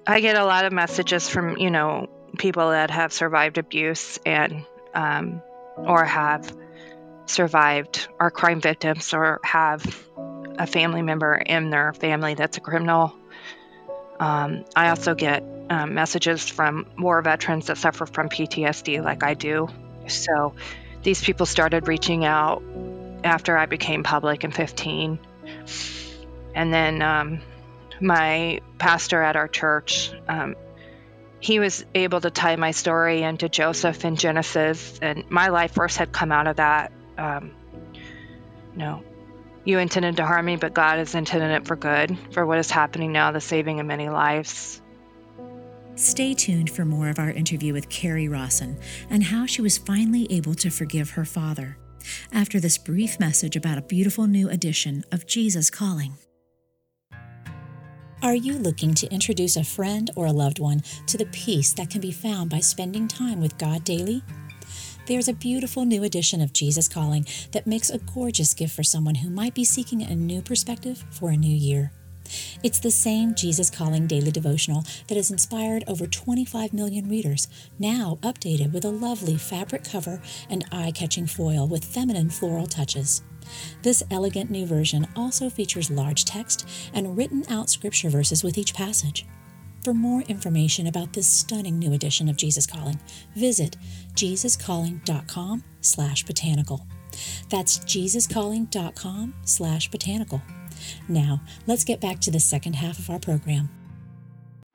I 0.07 0.21
get 0.21 0.37
a 0.37 0.45
lot 0.45 0.65
of 0.65 0.73
messages 0.73 1.29
from, 1.29 1.57
you 1.57 1.71
know, 1.71 2.09
people 2.39 2.71
that 2.71 2.91
have 2.91 3.13
survived 3.13 3.59
abuse 3.59 4.19
and, 4.25 4.65
um, 4.95 5.43
or 5.77 6.05
have 6.05 6.55
survived, 7.27 8.09
are 8.19 8.31
crime 8.31 8.61
victims, 8.61 9.13
or 9.13 9.41
have 9.45 9.85
a 10.59 10.67
family 10.67 11.03
member 11.03 11.35
in 11.35 11.71
their 11.71 11.93
family 11.93 12.35
that's 12.35 12.57
a 12.57 12.61
criminal. 12.61 13.15
Um, 14.21 14.65
I 14.75 14.91
also 14.91 15.15
get 15.15 15.45
um, 15.71 15.95
messages 15.95 16.49
from 16.49 16.87
war 16.99 17.23
veterans 17.23 17.67
that 17.67 17.79
suffer 17.79 18.07
from 18.07 18.29
PTSD, 18.29 19.03
like 19.03 19.23
I 19.23 19.35
do. 19.35 19.69
So 20.07 20.55
these 21.03 21.23
people 21.23 21.47
started 21.47 21.87
reaching 21.89 22.25
out 22.25 22.63
after 23.25 23.57
I 23.57 23.67
became 23.67 24.03
public 24.03 24.45
in 24.45 24.51
15 24.51 25.19
and 26.55 26.75
then 26.75 27.03
um, 27.03 27.41
my 28.01 28.61
pastor 28.79 29.23
at 29.23 29.37
our 29.37 29.47
church, 29.47 30.13
um, 30.27 30.57
he 31.41 31.61
was 31.61 31.85
able 31.95 32.21
to 32.21 32.31
tie 32.31 32.57
my 32.57 32.73
story 32.73 33.23
into 33.23 33.49
Joseph 33.49 34.05
in 34.05 34.17
Genesis, 34.17 34.99
and 35.01 35.31
my 35.31 35.49
life 35.49 35.75
verse 35.75 35.97
had 35.97 36.13
come 36.13 36.33
out 36.33 36.49
of 36.49 36.57
that. 36.57 36.91
Um, 37.17 37.53
you 37.95 38.79
know, 38.79 39.05
you 39.69 39.79
intended 39.79 40.17
to 40.17 40.25
harm 40.25 40.47
me, 40.47 40.57
but 40.57 40.73
God 40.73 40.99
has 40.99 41.15
intended 41.15 41.51
it 41.51 41.67
for 41.67 41.77
good, 41.77 42.17
for 42.33 42.47
what 42.47 42.59
is 42.59 42.71
happening 42.71 43.13
now, 43.13 43.33
the 43.33 43.41
saving 43.41 43.81
of 43.81 43.87
many 43.87 44.09
lives. 44.09 44.81
Stay 45.95 46.33
tuned 46.33 46.71
for 46.71 46.87
more 46.87 47.11
of 47.11 47.19
our 47.19 47.31
interview 47.31 47.75
with 47.75 47.91
Kerri 47.91 48.31
Rawson 48.31 48.79
and 49.11 49.23
how 49.23 49.45
she 49.45 49.61
was 49.61 49.77
finally 49.77 50.27
able 50.31 50.55
to 50.55 50.71
forgive 50.71 51.11
her 51.11 51.27
father 51.27 51.77
after 52.33 52.59
this 52.59 52.79
brief 52.79 53.21
message 53.21 53.57
about 53.57 53.77
a 53.77 53.83
beautiful 53.83 54.27
new 54.27 54.49
edition 54.49 55.05
of 55.13 55.27
Jesus 55.27 55.69
Calling. 55.69 56.15
Are 58.23 58.35
you 58.35 58.55
looking 58.55 58.95
to 58.95 59.13
introduce 59.13 59.57
a 59.57 59.65
friend 59.65 60.11
or 60.17 60.27
a 60.27 60.33
loved 60.33 60.61
one 60.61 60.83
to 61.07 61.19
the 61.19 61.27
peace 61.27 61.73
that 61.75 61.91
can 61.91 62.01
be 62.01 62.11
found 62.11 62.49
by 62.49 62.61
spending 62.61 63.07
time 63.07 63.41
with 63.41 63.59
God 63.59 63.85
daily? 63.85 64.23
There's 65.09 65.27
a 65.27 65.33
beautiful 65.33 65.87
new 65.87 66.05
edition 66.05 66.43
of 66.43 66.53
Jesus 66.53 66.87
Calling 66.87 67.25
that 67.53 67.67
makes 67.67 67.89
a 67.89 67.97
gorgeous 67.97 68.53
gift 68.53 68.77
for 68.77 68.83
someone 68.83 69.15
who 69.15 69.31
might 69.31 69.55
be 69.55 69.65
seeking 69.65 70.03
a 70.03 70.15
new 70.15 70.43
perspective 70.43 71.03
for 71.11 71.31
a 71.31 71.37
new 71.37 71.57
year. 71.57 71.93
It's 72.63 72.79
the 72.79 72.91
same 72.91 73.35
Jesus 73.35 73.71
Calling 73.71 74.07
daily 74.07 74.31
devotional 74.31 74.85
that 75.07 75.15
has 75.15 75.31
inspired 75.31 75.83
over 75.87 76.07
25 76.07 76.75
million 76.75 77.09
readers, 77.09 77.49
now 77.79 78.19
updated 78.21 78.75
with 78.75 78.85
a 78.85 78.91
lovely 78.91 79.39
fabric 79.39 79.83
cover 79.83 80.21
and 80.51 80.67
eye 80.73 80.93
catching 80.95 81.27
foil 81.27 81.67
with 81.67 81.87
feminine 81.87 82.29
floral 82.29 82.67
touches. 82.67 83.23
This 83.81 84.03
elegant 84.11 84.51
new 84.51 84.67
version 84.67 85.07
also 85.17 85.49
features 85.49 85.91
large 85.91 86.27
text 86.27 86.69
and 86.93 87.17
written 87.17 87.45
out 87.49 87.71
scripture 87.71 88.11
verses 88.11 88.45
with 88.45 88.59
each 88.59 88.75
passage. 88.75 89.25
For 89.85 89.95
more 89.95 90.23
information 90.23 90.87
about 90.89 91.13
this 91.13 91.27
stunning 91.27 91.79
new 91.79 91.93
edition 91.93 92.29
of 92.29 92.37
Jesus 92.37 92.67
Calling, 92.67 93.01
visit 93.37 93.77
jesuscalling.com 94.19 95.63
slash 95.81 96.25
botanical. 96.25 96.87
That's 97.51 97.79
jesuscalling.com 97.79 99.35
slash 99.45 99.91
botanical. 99.91 100.43
Now, 101.09 101.41
let's 101.67 101.85
get 101.85 102.01
back 102.01 102.21
to 102.21 102.31
the 102.31 102.41
second 102.41 102.75
half 102.75 102.99
of 102.99 103.09
our 103.11 103.19
program. 103.21 103.71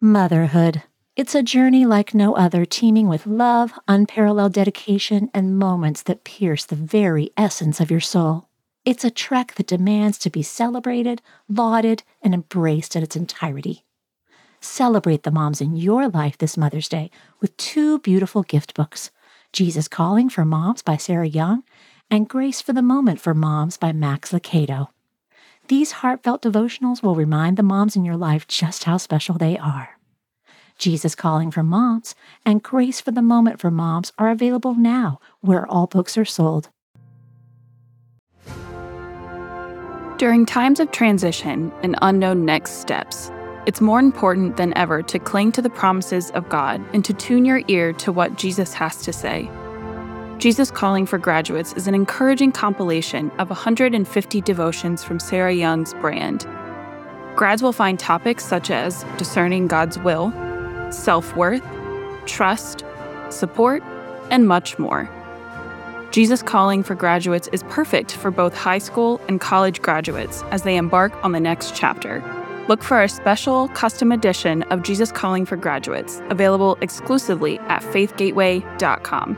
Motherhood. 0.02 0.84
It's 1.16 1.36
a 1.36 1.44
journey 1.44 1.86
like 1.86 2.16
no 2.16 2.36
other, 2.36 2.66
teeming 2.66 3.08
with 3.08 3.28
love, 3.28 3.74
unparalleled 3.88 4.54
dedication, 4.54 5.30
and 5.34 5.60
moments 5.60 6.02
that 6.04 6.24
pierce 6.24 6.66
the 6.66 6.76
very 6.76 7.32
essence 7.38 7.80
of 7.80 7.92
your 7.92 8.00
soul. 8.00 8.48
It's 8.84 9.06
a 9.06 9.12
trek 9.12 9.54
that 9.56 9.68
demands 9.68 10.18
to 10.20 10.30
be 10.30 10.42
celebrated, 10.42 11.22
lauded, 11.48 12.04
and 12.22 12.34
embraced 12.34 12.96
in 12.96 13.04
its 13.04 13.16
entirety. 13.16 13.86
Celebrate 14.60 15.24
the 15.24 15.32
moms 15.32 15.62
in 15.62 15.76
your 15.76 16.08
life 16.08 16.38
this 16.38 16.58
Mother's 16.58 16.90
Day 16.90 17.12
with 17.40 17.56
two 17.58 18.00
beautiful 18.00 18.42
gift 18.44 18.74
books 18.74 19.12
Jesus 19.54 19.88
Calling 19.88 20.30
for 20.30 20.44
Moms 20.44 20.82
by 20.82 20.98
Sarah 20.98 21.28
Young 21.28 21.64
and 22.10 22.28
Grace 22.28 22.60
for 22.60 22.74
the 22.74 22.82
Moment 22.82 23.22
for 23.22 23.36
Moms 23.36 23.78
by 23.78 23.92
Max 23.92 24.32
Lucado. 24.32 24.88
These 25.68 25.92
heartfelt 25.92 26.42
devotionals 26.42 27.04
will 27.04 27.14
remind 27.14 27.56
the 27.56 27.62
moms 27.62 27.96
in 27.96 28.04
your 28.04 28.18
life 28.18 28.48
just 28.48 28.86
how 28.86 28.98
special 28.98 29.38
they 29.38 29.56
are. 29.60 30.00
Jesus 30.80 31.14
Calling 31.14 31.52
for 31.52 31.62
Moms 31.62 32.16
and 32.44 32.64
Grace 32.64 33.00
for 33.00 33.12
the 33.12 33.22
Moment 33.22 33.60
for 33.60 33.70
Moms 33.70 34.12
are 34.18 34.32
available 34.32 34.74
now 34.74 35.20
where 35.42 35.68
all 35.68 35.86
books 35.86 36.18
are 36.18 36.26
sold. 36.26 36.70
During 40.18 40.48
times 40.48 40.80
of 40.80 40.90
transition 40.90 41.72
and 41.84 41.96
unknown 42.02 42.44
next 42.44 42.82
steps, 42.82 43.30
it's 43.66 43.80
more 43.80 44.00
important 44.00 44.58
than 44.58 44.76
ever 44.78 45.02
to 45.04 45.20
cling 45.20 45.52
to 45.54 45.62
the 45.62 45.70
promises 45.70 46.32
of 46.32 46.50
God 46.50 46.84
and 46.94 47.06
to 47.06 47.14
tune 47.14 47.46
your 47.46 47.62
ear 47.70 47.94
to 47.94 48.12
what 48.12 48.38
Jesus 48.38 48.74
has 48.74 48.98
to 49.04 49.14
say. 49.14 49.50
Jesus 50.38 50.70
Calling 50.70 51.06
for 51.06 51.18
Graduates 51.18 51.72
is 51.74 51.88
an 51.88 51.96
encouraging 51.96 52.52
compilation 52.52 53.32
of 53.40 53.50
150 53.50 54.42
devotions 54.42 55.02
from 55.02 55.18
Sarah 55.18 55.54
Young's 55.54 55.94
brand. 55.94 56.46
Grads 57.38 57.64
will 57.64 57.72
find 57.72 57.98
topics 57.98 58.44
such 58.44 58.70
as 58.70 59.06
discerning 59.18 59.68
God's 59.68 59.98
will, 59.98 60.34
self 60.92 61.34
worth, 61.38 61.64
trust, 62.26 62.84
support, 63.30 63.82
and 64.30 64.46
much 64.46 64.78
more. 64.78 65.10
Jesus 66.12 66.44
Calling 66.44 66.84
for 66.84 66.96
Graduates 66.96 67.48
is 67.54 67.64
perfect 67.64 68.12
for 68.12 68.30
both 68.30 68.56
high 68.56 68.78
school 68.78 69.22
and 69.30 69.40
college 69.40 69.82
graduates 69.82 70.44
as 70.52 70.64
they 70.64 70.76
embark 70.76 71.14
on 71.24 71.32
the 71.32 71.40
next 71.40 71.74
chapter. 71.74 72.22
Look 72.70 72.82
for 72.82 72.96
our 72.96 73.10
special 73.10 73.68
custom 73.70 74.12
edition 74.14 74.64
of 74.64 74.84
Jesus 74.84 75.12
Calling 75.12 75.46
for 75.46 75.58
Graduates, 75.58 76.22
available 76.30 76.78
exclusively 76.82 77.60
at 77.60 77.82
faithgateway.com. 77.82 79.38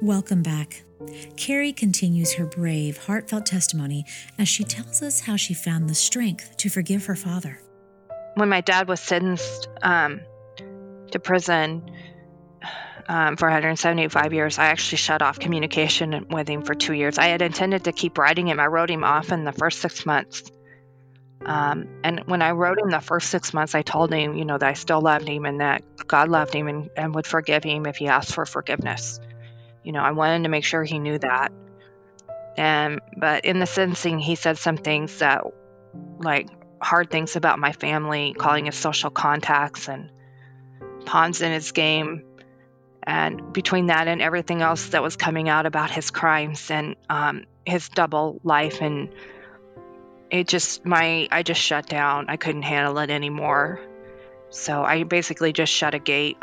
Welcome 0.00 0.42
back. 0.42 0.84
Kerri 1.34 1.76
continues 1.76 2.34
her 2.34 2.46
brave, 2.46 2.98
heartfelt 2.98 3.46
testimony 3.46 4.04
as 4.38 4.48
she 4.48 4.62
tells 4.62 5.02
us 5.02 5.20
how 5.20 5.34
she 5.34 5.54
found 5.54 5.90
the 5.90 5.94
strength 5.94 6.56
to 6.58 6.68
forgive 6.68 7.06
her 7.06 7.16
father. 7.16 7.60
When 8.34 8.48
my 8.48 8.60
dad 8.60 8.86
was 8.86 9.00
sentenced 9.00 9.68
um, 9.82 10.20
to 11.10 11.18
prison 11.18 11.90
um, 13.08 13.36
for 13.36 13.46
175 13.46 14.34
years, 14.34 14.58
I 14.58 14.66
actually 14.66 14.98
shut 14.98 15.22
off 15.22 15.38
communication 15.38 16.26
with 16.30 16.46
him 16.46 16.62
for 16.62 16.74
two 16.74 16.92
years. 16.92 17.16
I 17.16 17.28
had 17.28 17.40
intended 17.40 17.84
to 17.84 17.92
keep 17.92 18.18
writing 18.18 18.48
him. 18.48 18.60
I 18.60 18.66
wrote 18.66 18.90
him 18.90 19.02
off 19.02 19.32
in 19.32 19.44
the 19.44 19.52
first 19.52 19.80
six 19.80 20.04
months. 20.04 20.42
Um, 21.46 21.88
and 22.04 22.20
when 22.26 22.42
I 22.42 22.50
wrote 22.50 22.78
him 22.78 22.90
the 22.90 23.00
first 23.00 23.30
six 23.30 23.54
months, 23.54 23.74
I 23.74 23.80
told 23.80 24.12
him, 24.12 24.34
you 24.34 24.44
know, 24.44 24.58
that 24.58 24.68
I 24.68 24.74
still 24.74 25.00
loved 25.00 25.26
him 25.26 25.46
and 25.46 25.60
that 25.60 25.82
God 26.06 26.28
loved 26.28 26.52
him 26.52 26.68
and, 26.68 26.90
and 26.96 27.14
would 27.14 27.26
forgive 27.26 27.64
him 27.64 27.86
if 27.86 27.96
he 27.96 28.08
asked 28.08 28.34
for 28.34 28.44
forgiveness. 28.44 29.20
You 29.82 29.92
know, 29.92 30.02
I 30.02 30.10
wanted 30.10 30.42
to 30.42 30.50
make 30.50 30.64
sure 30.64 30.84
he 30.84 30.98
knew 30.98 31.18
that. 31.18 31.52
And 32.58 33.00
but 33.16 33.46
in 33.46 33.58
the 33.58 33.66
sentencing, 33.66 34.18
he 34.18 34.34
said 34.34 34.58
some 34.58 34.76
things 34.76 35.20
that, 35.20 35.44
like 36.18 36.48
hard 36.82 37.10
things 37.10 37.36
about 37.36 37.58
my 37.58 37.72
family, 37.72 38.34
calling 38.36 38.66
his 38.66 38.74
social 38.74 39.10
contacts 39.10 39.88
and 39.88 40.10
pawns 41.06 41.40
in 41.40 41.52
his 41.52 41.72
game. 41.72 42.24
And 43.08 43.54
between 43.54 43.86
that 43.86 44.06
and 44.06 44.20
everything 44.20 44.60
else 44.60 44.88
that 44.88 45.02
was 45.02 45.16
coming 45.16 45.48
out 45.48 45.64
about 45.64 45.90
his 45.90 46.10
crimes 46.10 46.70
and 46.70 46.94
um, 47.08 47.46
his 47.64 47.88
double 47.88 48.38
life, 48.44 48.82
and 48.82 49.08
it 50.30 50.46
just 50.46 50.84
my 50.84 51.26
I 51.32 51.42
just 51.42 51.58
shut 51.58 51.86
down. 51.86 52.26
I 52.28 52.36
couldn't 52.36 52.64
handle 52.64 52.98
it 52.98 53.08
anymore. 53.08 53.80
So 54.50 54.82
I 54.82 55.04
basically 55.04 55.54
just 55.54 55.72
shut 55.72 55.94
a 55.94 55.98
gate 55.98 56.36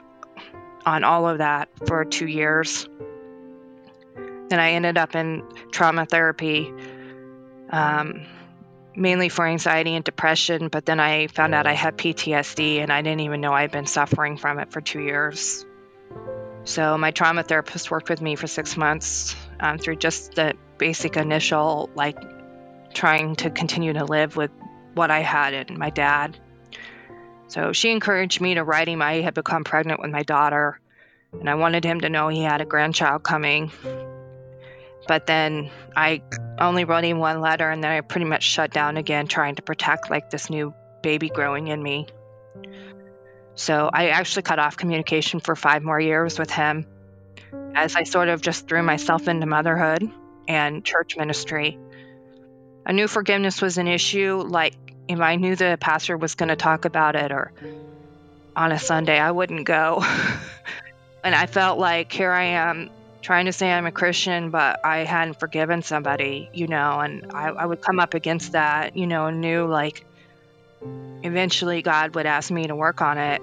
on 0.88 1.04
all 1.04 1.30
of 1.30 1.38
that 1.38 1.69
for 1.86 2.04
two 2.04 2.25
years. 2.25 2.89
Then 4.49 4.60
I 4.60 4.71
ended 4.71 4.97
up 4.97 5.15
in 5.15 5.43
trauma 5.69 6.08
therapy, 6.08 6.73
um, 7.69 8.25
mainly 8.95 9.30
for 9.30 9.45
anxiety 9.45 9.93
and 9.93 10.04
depression. 10.04 10.69
But 10.69 10.88
then 10.88 10.99
I 10.99 11.28
found 11.28 11.54
out 11.54 11.67
I 11.67 11.73
had 11.73 11.95
PTSD, 11.95 12.80
and 12.82 12.91
I 12.91 13.04
didn't 13.04 13.21
even 13.21 13.39
know 13.39 13.54
I'd 13.54 13.71
been 13.71 13.86
suffering 13.86 14.38
from 14.38 14.58
it 14.58 14.71
for 14.71 14.82
two 14.82 15.01
years. 15.01 15.63
So 16.76 16.98
my 16.98 17.12
trauma 17.12 17.42
therapist 17.42 17.90
worked 17.90 18.10
with 18.10 18.20
me 18.20 18.36
for 18.36 18.48
six 18.48 18.76
months 18.76 19.34
um, 19.62 19.78
through 19.78 19.96
just 19.96 20.36
the 20.36 20.56
basic 20.78 21.16
initial, 21.16 21.90
like 21.96 22.18
trying 22.94 23.38
to 23.38 23.50
continue 23.50 23.94
to 23.94 24.04
live 24.04 24.36
with 24.36 24.52
what 24.94 25.10
I 25.10 25.22
had 25.22 25.54
and 25.54 25.78
my 25.78 25.90
dad. 25.90 26.38
So 27.48 27.72
she 27.72 27.92
encouraged 27.92 28.42
me 28.42 28.56
to 28.56 28.66
write 28.66 28.90
him 28.90 29.02
I 29.02 29.22
had 29.22 29.34
become 29.34 29.64
pregnant 29.64 30.02
with 30.02 30.12
my 30.12 30.24
daughter, 30.24 30.82
and 31.32 31.50
I 31.50 31.56
wanted 31.56 31.86
him 31.86 32.02
to 32.02 32.10
know 32.10 32.28
he 32.28 32.42
had 32.42 32.60
a 32.60 32.66
grandchild 32.66 33.24
coming. 33.24 33.72
But 35.08 35.28
then 35.28 35.72
I 35.96 36.24
only 36.60 36.84
wrote 36.84 37.06
him 37.06 37.20
one 37.20 37.40
letter, 37.40 37.70
and 37.70 37.82
then 37.82 37.92
I 37.92 38.02
pretty 38.02 38.26
much 38.26 38.44
shut 38.44 38.72
down 38.72 38.98
again, 38.98 39.28
trying 39.28 39.56
to 39.56 39.62
protect 39.62 40.10
like 40.10 40.30
this 40.30 40.50
new 40.50 40.74
baby 41.02 41.30
growing 41.30 41.70
in 41.70 41.82
me. 41.82 42.08
So 43.56 43.89
I 43.91 44.10
actually 44.10 44.44
cut 44.44 44.60
off 44.60 44.78
communication 44.78 45.39
for 45.39 45.56
five 45.56 45.84
more 45.84 46.00
years 46.00 46.38
with 46.38 46.52
him 46.52 46.86
as 47.74 47.96
I 47.96 48.04
sort 48.04 48.30
of 48.30 48.41
just 48.41 48.68
threw 48.68 48.84
myself 48.84 49.28
into 49.28 49.46
motherhood 49.46 50.10
and 50.48 50.84
church 50.84 51.18
ministry. 51.18 51.78
I 52.86 52.91
knew 52.91 53.08
forgiveness 53.08 53.62
was 53.62 53.78
an 53.78 53.88
issue. 53.88 54.44
Like, 54.46 54.76
if 55.08 55.20
I 55.20 55.38
knew 55.38 55.56
the 55.56 55.78
pastor 55.80 56.18
was 56.18 56.36
going 56.36 56.50
to 56.50 56.56
talk 56.56 56.86
about 56.86 57.15
it 57.15 57.32
or 57.32 57.52
on 58.56 58.72
a 58.72 58.80
Sunday, 58.80 59.20
I 59.20 59.32
wouldn't 59.32 59.65
go. 59.65 60.04
and 61.24 61.34
I 61.34 61.46
felt 61.46 61.80
like 61.80 62.12
here 62.12 62.32
I 62.32 62.44
am 62.44 62.89
trying 63.22 63.46
to 63.46 63.54
say 63.54 63.72
I'm 63.72 63.86
a 63.86 63.91
Christian, 63.91 64.52
but 64.52 64.86
I 64.86 65.00
hadn't 65.00 65.39
forgiven 65.39 65.82
somebody, 65.82 66.50
you 66.54 66.68
know, 66.68 67.00
and 67.00 67.32
I, 67.34 67.48
I 67.48 67.65
would 67.65 67.82
come 67.82 68.00
up 68.00 68.13
against 68.13 68.52
that, 68.52 68.96
you 68.96 69.08
know, 69.08 69.26
and 69.26 69.41
knew 69.41 69.65
like 69.65 70.06
eventually 71.24 71.82
God 71.82 72.15
would 72.15 72.26
ask 72.26 72.52
me 72.52 72.67
to 72.67 72.76
work 72.76 73.02
on 73.02 73.17
it. 73.17 73.41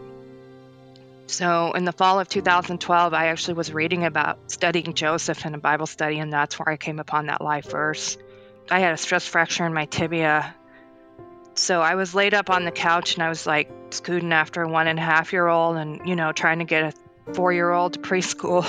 So 1.26 1.72
in 1.72 1.84
the 1.84 1.92
fall 1.92 2.20
of 2.20 2.28
2012, 2.28 3.14
I 3.14 3.26
actually 3.26 3.54
was 3.54 3.72
reading 3.72 4.04
about 4.04 4.50
studying 4.50 4.94
Joseph 4.94 5.46
in 5.46 5.54
a 5.54 5.58
Bible 5.58 5.86
study, 5.86 6.18
and 6.18 6.32
that's 6.32 6.58
where 6.58 6.68
I 6.68 6.76
came 6.76 6.98
upon 6.98 7.26
that 7.26 7.40
life 7.40 7.70
verse. 7.70 8.18
I 8.70 8.80
had 8.80 8.92
a 8.92 8.96
stress 8.96 9.26
fracture 9.26 9.66
in 9.66 9.72
my 9.72 9.86
tibia. 9.86 10.54
So 11.54 11.80
I 11.80 11.94
was 11.94 12.14
laid 12.14 12.34
up 12.34 12.50
on 12.50 12.64
the 12.64 12.70
couch 12.70 13.14
and 13.14 13.22
I 13.22 13.28
was 13.28 13.46
like 13.46 13.70
scooting 13.90 14.32
after 14.32 14.62
a 14.62 14.68
one 14.68 14.86
and 14.86 14.98
a 14.98 15.02
half 15.02 15.32
year 15.32 15.46
old 15.46 15.76
and, 15.76 16.00
you 16.06 16.16
know, 16.16 16.32
trying 16.32 16.60
to 16.60 16.64
get 16.64 16.94
a 17.26 17.34
four 17.34 17.52
year 17.52 17.70
old 17.70 17.94
to 17.94 18.00
preschool 18.00 18.64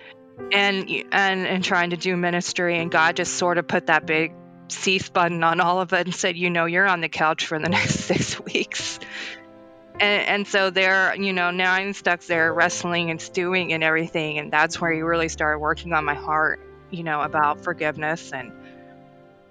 and, 0.52 0.90
and, 1.12 1.46
and 1.46 1.64
trying 1.64 1.90
to 1.90 1.96
do 1.96 2.16
ministry. 2.16 2.78
And 2.78 2.90
God 2.90 3.16
just 3.16 3.34
sort 3.34 3.58
of 3.58 3.66
put 3.66 3.86
that 3.86 4.04
big 4.04 4.32
cease 4.68 5.08
button 5.08 5.42
on 5.42 5.60
all 5.60 5.80
of 5.80 5.92
it 5.92 6.06
and 6.06 6.14
said, 6.14 6.36
you 6.36 6.50
know, 6.50 6.66
you're 6.66 6.86
on 6.86 7.00
the 7.00 7.08
couch 7.08 7.46
for 7.46 7.58
the 7.58 7.68
next 7.68 8.00
six 8.00 8.40
weeks. 8.40 8.98
And, 9.94 10.28
and 10.28 10.46
so 10.46 10.70
there, 10.70 11.14
you 11.14 11.32
know, 11.32 11.50
now 11.50 11.72
I'm 11.72 11.92
stuck 11.92 12.22
there 12.22 12.52
wrestling 12.52 13.10
and 13.10 13.20
stewing 13.20 13.72
and 13.72 13.82
everything. 13.82 14.38
And 14.38 14.52
that's 14.52 14.80
where 14.80 14.92
he 14.92 15.00
really 15.00 15.28
started 15.28 15.58
working 15.58 15.92
on 15.92 16.04
my 16.04 16.14
heart, 16.14 16.60
you 16.90 17.02
know, 17.02 17.20
about 17.20 17.64
forgiveness 17.64 18.32
and 18.32 18.52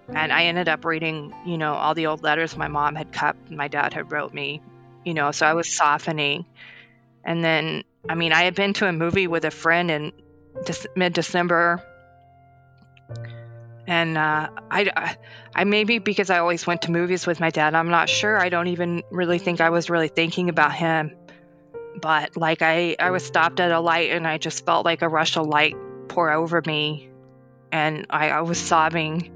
and 0.10 0.32
I 0.32 0.46
ended 0.46 0.70
up 0.70 0.86
reading, 0.86 1.34
you 1.46 1.58
know, 1.58 1.74
all 1.74 1.94
the 1.94 2.08
old 2.08 2.24
letters 2.24 2.56
my 2.56 2.70
mom 2.70 2.96
had 2.96 3.12
kept, 3.12 3.52
my 3.52 3.68
dad 3.68 3.94
had 3.94 4.12
wrote 4.12 4.34
me, 4.34 4.62
you 5.04 5.14
know, 5.14 5.32
so 5.32 5.46
I 5.46 5.54
was 5.54 5.70
softening. 5.70 6.46
And 7.26 7.44
then, 7.44 7.84
I 8.08 8.16
mean, 8.16 8.32
I 8.32 8.44
had 8.44 8.56
been 8.56 8.74
to 8.76 8.88
a 8.88 8.94
movie 8.94 9.28
with 9.28 9.44
a 9.44 9.52
friend 9.52 9.92
in 9.92 10.14
mid 10.96 11.14
December. 11.14 11.84
And 13.88 14.18
uh, 14.18 14.50
I, 14.70 15.16
I 15.56 15.64
maybe 15.64 16.00
because 16.00 16.30
I 16.30 16.40
always 16.40 16.68
went 16.68 16.84
to 16.84 16.92
movies 16.92 17.26
with 17.26 17.40
my 17.40 17.50
dad, 17.50 17.74
I'm 17.74 17.90
not 17.90 18.10
sure. 18.10 18.38
I 18.38 18.50
don't 18.50 18.68
even 18.68 19.02
really 19.10 19.40
think 19.40 19.62
I 19.62 19.70
was 19.70 19.90
really 19.90 20.10
thinking 20.10 20.50
about 20.50 20.74
him. 20.74 21.16
But 22.02 22.36
like 22.36 22.62
I, 22.62 22.98
I 23.00 23.12
was 23.12 23.26
stopped 23.26 23.62
at 23.62 23.72
a 23.72 23.80
light 23.80 24.12
and 24.12 24.28
I 24.28 24.38
just 24.38 24.66
felt 24.66 24.86
like 24.86 25.02
a 25.02 25.10
rush 25.10 25.38
of 25.38 25.48
light 25.48 25.76
pour 26.10 26.30
over 26.30 26.62
me. 26.66 27.10
And 27.72 28.06
I, 28.10 28.30
I 28.30 28.42
was 28.42 28.60
sobbing 28.60 29.32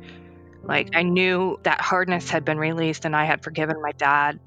like 0.63 0.89
I 0.95 1.03
knew 1.03 1.59
that 1.63 1.81
hardness 1.81 2.29
had 2.29 2.45
been 2.45 2.57
released 2.57 3.05
and 3.05 3.15
I 3.15 3.25
had 3.25 3.43
forgiven 3.43 3.81
my 3.81 3.93
dad. 3.93 4.39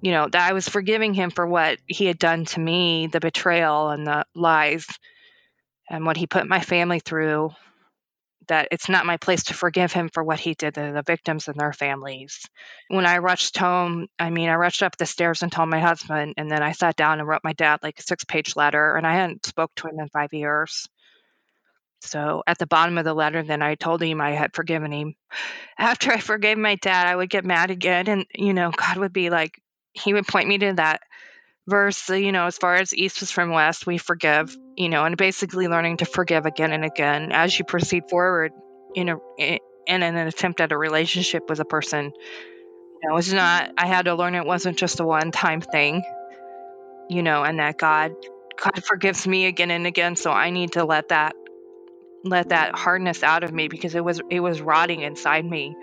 You 0.00 0.10
know, 0.10 0.28
that 0.28 0.50
I 0.50 0.52
was 0.52 0.68
forgiving 0.68 1.14
him 1.14 1.30
for 1.30 1.46
what 1.46 1.78
he 1.86 2.06
had 2.06 2.18
done 2.18 2.44
to 2.46 2.60
me, 2.60 3.06
the 3.06 3.20
betrayal 3.20 3.90
and 3.90 4.06
the 4.06 4.26
lies 4.34 4.86
and 5.88 6.04
what 6.04 6.16
he 6.16 6.26
put 6.26 6.48
my 6.48 6.60
family 6.60 6.98
through. 6.98 7.52
That 8.52 8.68
it's 8.70 8.90
not 8.90 9.06
my 9.06 9.16
place 9.16 9.44
to 9.44 9.54
forgive 9.54 9.94
him 9.94 10.10
for 10.12 10.22
what 10.22 10.38
he 10.38 10.52
did 10.52 10.74
to 10.74 10.92
the 10.92 11.02
victims 11.06 11.48
and 11.48 11.58
their 11.58 11.72
families. 11.72 12.38
When 12.88 13.06
I 13.06 13.16
rushed 13.16 13.56
home, 13.56 14.08
I 14.18 14.28
mean, 14.28 14.50
I 14.50 14.56
rushed 14.56 14.82
up 14.82 14.98
the 14.98 15.06
stairs 15.06 15.42
and 15.42 15.50
told 15.50 15.70
my 15.70 15.80
husband, 15.80 16.34
and 16.36 16.50
then 16.50 16.62
I 16.62 16.72
sat 16.72 16.94
down 16.94 17.18
and 17.18 17.26
wrote 17.26 17.40
my 17.44 17.54
dad 17.54 17.78
like 17.82 17.98
a 17.98 18.02
six 18.02 18.24
page 18.24 18.54
letter, 18.54 18.96
and 18.96 19.06
I 19.06 19.14
hadn't 19.14 19.46
spoke 19.46 19.70
to 19.76 19.88
him 19.88 19.98
in 19.98 20.08
five 20.10 20.34
years. 20.34 20.86
So 22.02 22.42
at 22.46 22.58
the 22.58 22.66
bottom 22.66 22.98
of 22.98 23.06
the 23.06 23.14
letter, 23.14 23.42
then 23.42 23.62
I 23.62 23.74
told 23.74 24.02
him 24.02 24.20
I 24.20 24.32
had 24.32 24.54
forgiven 24.54 24.92
him. 24.92 25.14
After 25.78 26.12
I 26.12 26.18
forgave 26.18 26.58
my 26.58 26.74
dad, 26.74 27.06
I 27.06 27.16
would 27.16 27.30
get 27.30 27.46
mad 27.46 27.70
again. 27.70 28.06
And, 28.06 28.26
you 28.34 28.52
know, 28.52 28.70
God 28.70 28.98
would 28.98 29.14
be 29.14 29.30
like, 29.30 29.58
He 29.94 30.12
would 30.12 30.26
point 30.26 30.48
me 30.48 30.58
to 30.58 30.74
that 30.74 31.00
verse, 31.68 32.08
you 32.08 32.32
know, 32.32 32.46
as 32.46 32.58
far 32.58 32.76
as 32.76 32.94
east 32.94 33.20
was 33.20 33.30
from 33.30 33.50
west, 33.50 33.86
we 33.86 33.98
forgive, 33.98 34.56
you 34.76 34.88
know, 34.88 35.04
and 35.04 35.16
basically 35.16 35.68
learning 35.68 35.98
to 35.98 36.04
forgive 36.04 36.46
again 36.46 36.72
and 36.72 36.84
again 36.84 37.32
as 37.32 37.56
you 37.58 37.64
proceed 37.64 38.04
forward 38.08 38.52
in 38.94 39.08
a 39.08 39.16
in 39.86 40.02
an 40.02 40.16
attempt 40.16 40.60
at 40.60 40.72
a 40.72 40.78
relationship 40.78 41.48
with 41.48 41.60
a 41.60 41.64
person. 41.64 42.12
You 43.02 43.10
know, 43.10 43.16
it's 43.16 43.32
not 43.32 43.70
I 43.78 43.86
had 43.86 44.06
to 44.06 44.14
learn 44.14 44.34
it 44.34 44.46
wasn't 44.46 44.78
just 44.78 45.00
a 45.00 45.04
one 45.04 45.30
time 45.30 45.60
thing, 45.60 46.02
you 47.08 47.22
know, 47.22 47.42
and 47.42 47.58
that 47.58 47.78
God 47.78 48.12
God 48.62 48.84
forgives 48.84 49.26
me 49.26 49.46
again 49.46 49.70
and 49.70 49.86
again. 49.86 50.16
So 50.16 50.30
I 50.30 50.50
need 50.50 50.72
to 50.72 50.84
let 50.84 51.08
that 51.08 51.34
let 52.24 52.50
that 52.50 52.76
hardness 52.76 53.22
out 53.22 53.42
of 53.44 53.52
me 53.52 53.68
because 53.68 53.94
it 53.94 54.04
was 54.04 54.20
it 54.30 54.40
was 54.40 54.60
rotting 54.60 55.00
inside 55.00 55.44
me. 55.44 55.74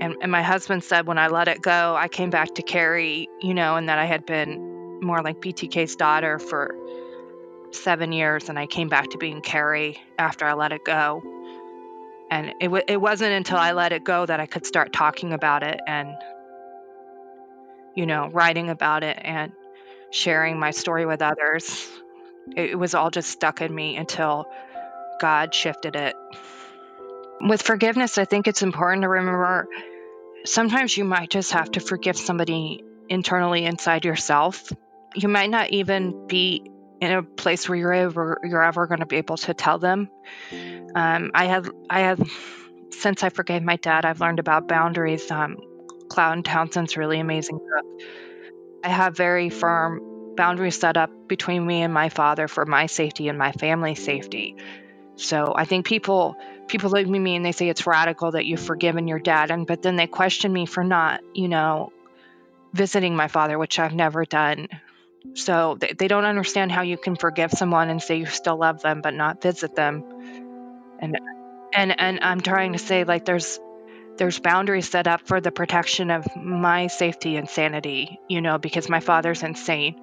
And, 0.00 0.16
and 0.22 0.32
my 0.32 0.42
husband 0.42 0.82
said 0.82 1.06
when 1.06 1.18
I 1.18 1.28
let 1.28 1.48
it 1.48 1.60
go, 1.60 1.94
I 1.94 2.08
came 2.08 2.30
back 2.30 2.54
to 2.54 2.62
Kerri, 2.62 3.26
you 3.42 3.54
know, 3.54 3.76
and 3.76 3.88
that 3.88 3.98
I 3.98 4.06
had 4.06 4.24
been 4.24 5.00
more 5.02 5.22
like 5.22 5.40
BTK's 5.40 5.96
daughter 5.96 6.38
for 6.38 6.74
seven 7.72 8.12
years, 8.12 8.48
and 8.48 8.58
I 8.58 8.66
came 8.66 8.88
back 8.88 9.10
to 9.10 9.18
being 9.18 9.42
Kerri 9.42 9.96
after 10.18 10.46
I 10.46 10.54
let 10.54 10.72
it 10.72 10.84
go. 10.84 11.22
And 12.30 12.48
it 12.60 12.66
w- 12.66 12.84
it 12.86 13.00
wasn't 13.00 13.32
until 13.32 13.58
I 13.58 13.72
let 13.72 13.92
it 13.92 14.04
go 14.04 14.24
that 14.24 14.40
I 14.40 14.46
could 14.46 14.64
start 14.66 14.92
talking 14.92 15.32
about 15.32 15.62
it 15.62 15.80
and, 15.86 16.14
you 17.94 18.06
know, 18.06 18.28
writing 18.28 18.70
about 18.70 19.02
it 19.02 19.18
and 19.20 19.52
sharing 20.10 20.58
my 20.58 20.70
story 20.70 21.06
with 21.06 21.22
others. 21.22 21.88
It, 22.56 22.70
it 22.70 22.74
was 22.76 22.94
all 22.94 23.10
just 23.10 23.30
stuck 23.30 23.60
in 23.60 23.74
me 23.74 23.96
until 23.96 24.46
God 25.20 25.54
shifted 25.54 25.96
it. 25.96 26.14
With 27.40 27.62
forgiveness, 27.62 28.18
I 28.18 28.24
think 28.24 28.48
it's 28.48 28.62
important 28.62 29.02
to 29.02 29.08
remember 29.08 29.68
sometimes 30.44 30.96
you 30.96 31.04
might 31.04 31.30
just 31.30 31.52
have 31.52 31.70
to 31.72 31.80
forgive 31.80 32.16
somebody 32.16 32.82
internally 33.08 33.64
inside 33.64 34.04
yourself. 34.04 34.72
You 35.14 35.28
might 35.28 35.50
not 35.50 35.70
even 35.70 36.26
be 36.26 36.70
in 37.00 37.12
a 37.12 37.22
place 37.22 37.68
where 37.68 37.78
you're 37.78 37.94
ever 37.94 38.40
you're 38.44 38.62
ever 38.62 38.86
going 38.86 39.00
to 39.00 39.06
be 39.06 39.16
able 39.16 39.38
to 39.38 39.54
tell 39.54 39.78
them. 39.78 40.10
Um, 40.94 41.30
I 41.34 41.46
have 41.46 41.70
I 41.88 42.00
have 42.00 42.20
since 42.90 43.22
I 43.22 43.30
forgave 43.30 43.62
my 43.62 43.76
dad, 43.76 44.04
I've 44.04 44.20
learned 44.20 44.38
about 44.38 44.68
boundaries. 44.68 45.30
Um, 45.30 45.56
Cloud 46.08 46.44
Townsend's 46.44 46.96
really 46.96 47.20
amazing 47.20 47.58
book. 47.58 48.02
I 48.82 48.88
have 48.88 49.16
very 49.16 49.48
firm 49.48 50.34
boundaries 50.36 50.78
set 50.78 50.96
up 50.96 51.10
between 51.28 51.64
me 51.64 51.82
and 51.82 51.94
my 51.94 52.08
father 52.08 52.48
for 52.48 52.66
my 52.66 52.86
safety 52.86 53.28
and 53.28 53.38
my 53.38 53.52
family's 53.52 54.04
safety. 54.04 54.56
So 55.16 55.52
I 55.54 55.66
think 55.66 55.86
people 55.86 56.36
people 56.70 56.90
look 56.90 57.02
at 57.02 57.08
me 57.08 57.36
and 57.36 57.44
they 57.44 57.52
say 57.52 57.68
it's 57.68 57.86
radical 57.86 58.30
that 58.32 58.46
you've 58.46 58.60
forgiven 58.60 59.08
your 59.08 59.18
dad, 59.18 59.50
and 59.50 59.66
but 59.66 59.82
then 59.82 59.96
they 59.96 60.06
question 60.06 60.52
me 60.52 60.66
for 60.66 60.84
not, 60.84 61.20
you 61.34 61.48
know, 61.48 61.92
visiting 62.72 63.16
my 63.16 63.28
father, 63.28 63.58
which 63.58 63.78
I've 63.78 63.94
never 63.94 64.24
done. 64.24 64.68
So 65.34 65.76
they, 65.78 65.92
they 65.98 66.08
don't 66.08 66.24
understand 66.24 66.72
how 66.72 66.82
you 66.82 66.96
can 66.96 67.16
forgive 67.16 67.50
someone 67.50 67.90
and 67.90 68.00
say 68.00 68.16
you 68.16 68.26
still 68.26 68.56
love 68.56 68.80
them 68.82 69.02
but 69.02 69.14
not 69.14 69.42
visit 69.42 69.74
them. 69.74 70.04
And 71.00 71.18
and 71.74 72.00
and 72.00 72.20
I'm 72.22 72.40
trying 72.40 72.72
to 72.72 72.78
say 72.78 73.04
like 73.04 73.24
there's 73.24 73.58
there's 74.16 74.38
boundaries 74.38 74.88
set 74.88 75.06
up 75.06 75.26
for 75.26 75.40
the 75.40 75.50
protection 75.50 76.10
of 76.10 76.24
my 76.36 76.86
safety 76.86 77.36
and 77.36 77.48
sanity, 77.48 78.20
you 78.28 78.40
know, 78.40 78.58
because 78.58 78.88
my 78.88 79.00
father's 79.00 79.42
insane. 79.42 79.96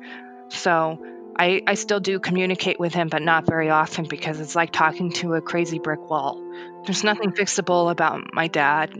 So 0.49 0.99
I, 1.39 1.61
I 1.67 1.75
still 1.75 1.99
do 1.99 2.19
communicate 2.19 2.79
with 2.79 2.93
him, 2.93 3.09
but 3.09 3.21
not 3.21 3.45
very 3.45 3.69
often 3.69 4.05
because 4.05 4.39
it's 4.39 4.55
like 4.55 4.71
talking 4.71 5.11
to 5.13 5.35
a 5.35 5.41
crazy 5.41 5.77
brick 5.77 6.09
wall. 6.09 6.43
There's 6.85 7.03
nothing 7.03 7.31
fixable 7.31 7.91
about 7.91 8.33
my 8.33 8.47
dad. 8.47 8.91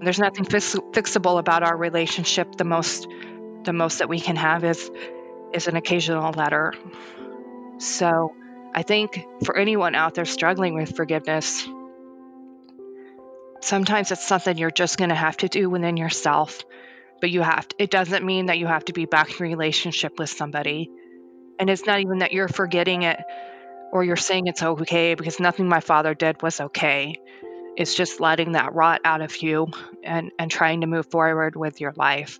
There's 0.00 0.18
nothing 0.18 0.44
fix- 0.44 0.76
fixable 0.92 1.40
about 1.40 1.64
our 1.64 1.76
relationship. 1.76 2.56
The 2.56 2.64
most, 2.64 3.08
the 3.64 3.72
most 3.72 3.98
that 3.98 4.08
we 4.08 4.20
can 4.20 4.36
have 4.36 4.62
is, 4.64 4.90
is 5.52 5.66
an 5.66 5.76
occasional 5.76 6.32
letter. 6.32 6.72
So, 7.78 8.34
I 8.74 8.82
think 8.82 9.26
for 9.44 9.56
anyone 9.56 9.94
out 9.94 10.14
there 10.14 10.24
struggling 10.24 10.74
with 10.74 10.96
forgiveness, 10.96 11.66
sometimes 13.60 14.10
it's 14.12 14.26
something 14.26 14.56
you're 14.56 14.70
just 14.70 14.98
going 14.98 15.10
to 15.10 15.16
have 15.16 15.36
to 15.38 15.48
do 15.48 15.68
within 15.68 15.96
yourself. 15.96 16.62
But 17.20 17.30
you 17.30 17.42
have 17.42 17.66
to, 17.68 17.76
it 17.78 17.90
doesn't 17.90 18.24
mean 18.24 18.46
that 18.46 18.58
you 18.58 18.66
have 18.66 18.84
to 18.86 18.92
be 18.92 19.04
back 19.04 19.38
in 19.38 19.46
relationship 19.46 20.18
with 20.18 20.30
somebody 20.30 20.90
And 21.58 21.70
it's 21.70 21.86
not 21.86 22.00
even 22.00 22.18
that 22.18 22.32
you're 22.32 22.48
forgetting 22.48 23.02
it 23.02 23.20
or 23.92 24.02
you're 24.02 24.16
saying 24.16 24.46
it's 24.46 24.62
okay 24.62 25.14
because 25.14 25.38
nothing 25.38 25.68
my 25.68 25.80
father 25.80 26.14
did 26.14 26.42
was 26.42 26.60
okay. 26.60 27.14
It's 27.76 27.94
just 27.94 28.20
letting 28.20 28.52
that 28.52 28.74
rot 28.74 29.00
out 29.04 29.20
of 29.20 29.36
you 29.42 29.68
and, 30.02 30.32
and 30.38 30.50
trying 30.50 30.80
to 30.80 30.86
move 30.86 31.10
forward 31.10 31.56
with 31.56 31.80
your 31.80 31.92
life. 31.96 32.38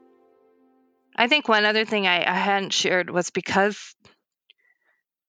I 1.16 1.29
think 1.29 1.48
one 1.48 1.64
other 1.64 1.85
thing 1.85 2.07
I, 2.07 2.29
I 2.29 2.35
hadn't 2.35 2.72
shared 2.72 3.11
was 3.11 3.31
because 3.31 3.94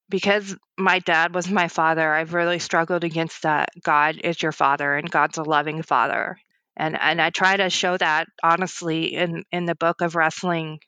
because 0.10 0.56
my 0.78 1.00
dad 1.00 1.34
was 1.34 1.50
my 1.50 1.68
father, 1.68 2.14
I've 2.14 2.34
really 2.34 2.60
struggled 2.60 3.04
against 3.04 3.44
that 3.44 3.70
God 3.82 4.20
is 4.24 4.42
your 4.42 4.52
father 4.52 4.94
and 4.96 5.10
God's 5.10 5.38
a 5.40 5.44
loving 5.44 5.82
father. 5.82 6.38
And 6.78 7.00
and 7.00 7.22
I 7.22 7.30
try 7.30 7.58
to 7.58 7.70
show 7.70 7.98
that 7.98 8.28
honestly 8.44 9.16
in, 9.16 9.44
in 9.52 9.66
the 9.66 9.76
book 9.76 10.02
of 10.02 10.16
wrestling 10.16 10.80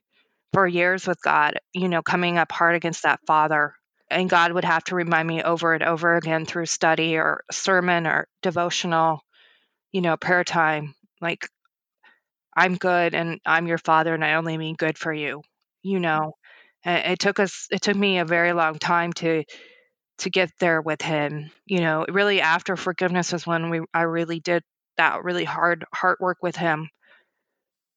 for 0.55 0.65
years 0.65 1.05
with 1.05 1.21
God, 1.21 1.59
you 1.73 1.89
know, 1.89 2.01
coming 2.01 2.37
up 2.37 2.49
hard 2.49 2.75
against 2.75 3.03
that 3.03 3.19
father. 3.27 3.75
And 4.09 4.29
God 4.29 4.53
would 4.53 4.63
have 4.63 4.85
to 4.85 4.95
remind 4.95 5.27
me 5.27 5.43
over 5.43 5.73
and 5.73 5.83
over 5.83 6.15
again 6.15 6.45
through 6.45 6.67
study 6.67 7.17
or 7.17 7.43
sermon 7.51 8.07
or 8.07 8.29
devotional, 8.41 9.19
you 9.91 9.99
know, 9.99 10.15
prayer 10.15 10.45
time, 10.45 10.95
like 11.19 11.49
I'm 12.55 12.75
good 12.75 13.13
and 13.13 13.41
I'm 13.45 13.67
your 13.67 13.79
father 13.79 14.13
and 14.13 14.23
I 14.23 14.35
only 14.35 14.57
mean 14.57 14.75
good 14.75 14.97
for 14.97 15.11
you, 15.11 15.41
you 15.83 15.97
mm. 15.97 16.03
know. 16.03 16.33
And 16.85 17.11
it 17.11 17.19
took 17.19 17.41
us 17.41 17.67
it 17.69 17.81
took 17.81 17.97
me 17.97 18.19
a 18.19 18.25
very 18.25 18.53
long 18.53 18.79
time 18.79 19.11
to 19.13 19.43
to 20.19 20.29
get 20.29 20.51
there 20.61 20.81
with 20.81 21.01
him. 21.01 21.51
You 21.65 21.81
know, 21.81 22.05
really 22.07 22.39
after 22.39 22.77
forgiveness 22.77 23.33
was 23.33 23.45
when 23.45 23.69
we 23.69 23.81
I 23.93 24.03
really 24.03 24.39
did 24.39 24.63
that 24.95 25.21
really 25.25 25.43
hard 25.43 25.83
heart 25.93 26.21
work 26.21 26.37
with 26.41 26.55
him. 26.55 26.87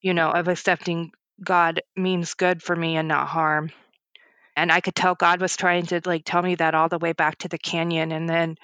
You 0.00 0.12
know, 0.12 0.32
of 0.32 0.48
accepting 0.48 1.12
God 1.42 1.82
means 1.96 2.34
good 2.34 2.62
for 2.62 2.74
me 2.74 2.96
and 2.96 3.08
not 3.08 3.28
harm. 3.28 3.70
And 4.56 4.72
I 4.72 4.80
could 4.80 4.94
tell 4.94 5.14
God 5.14 5.40
was 5.40 5.56
trying 5.56 5.86
to 5.86 6.00
like 6.04 6.22
tell 6.24 6.42
me 6.42 6.56
that 6.56 6.74
all 6.74 6.88
the 6.88 6.98
way 6.98 7.12
back 7.12 7.38
to 7.38 7.48
the 7.48 7.58
canyon 7.58 8.12
and 8.12 8.28
then 8.28 8.56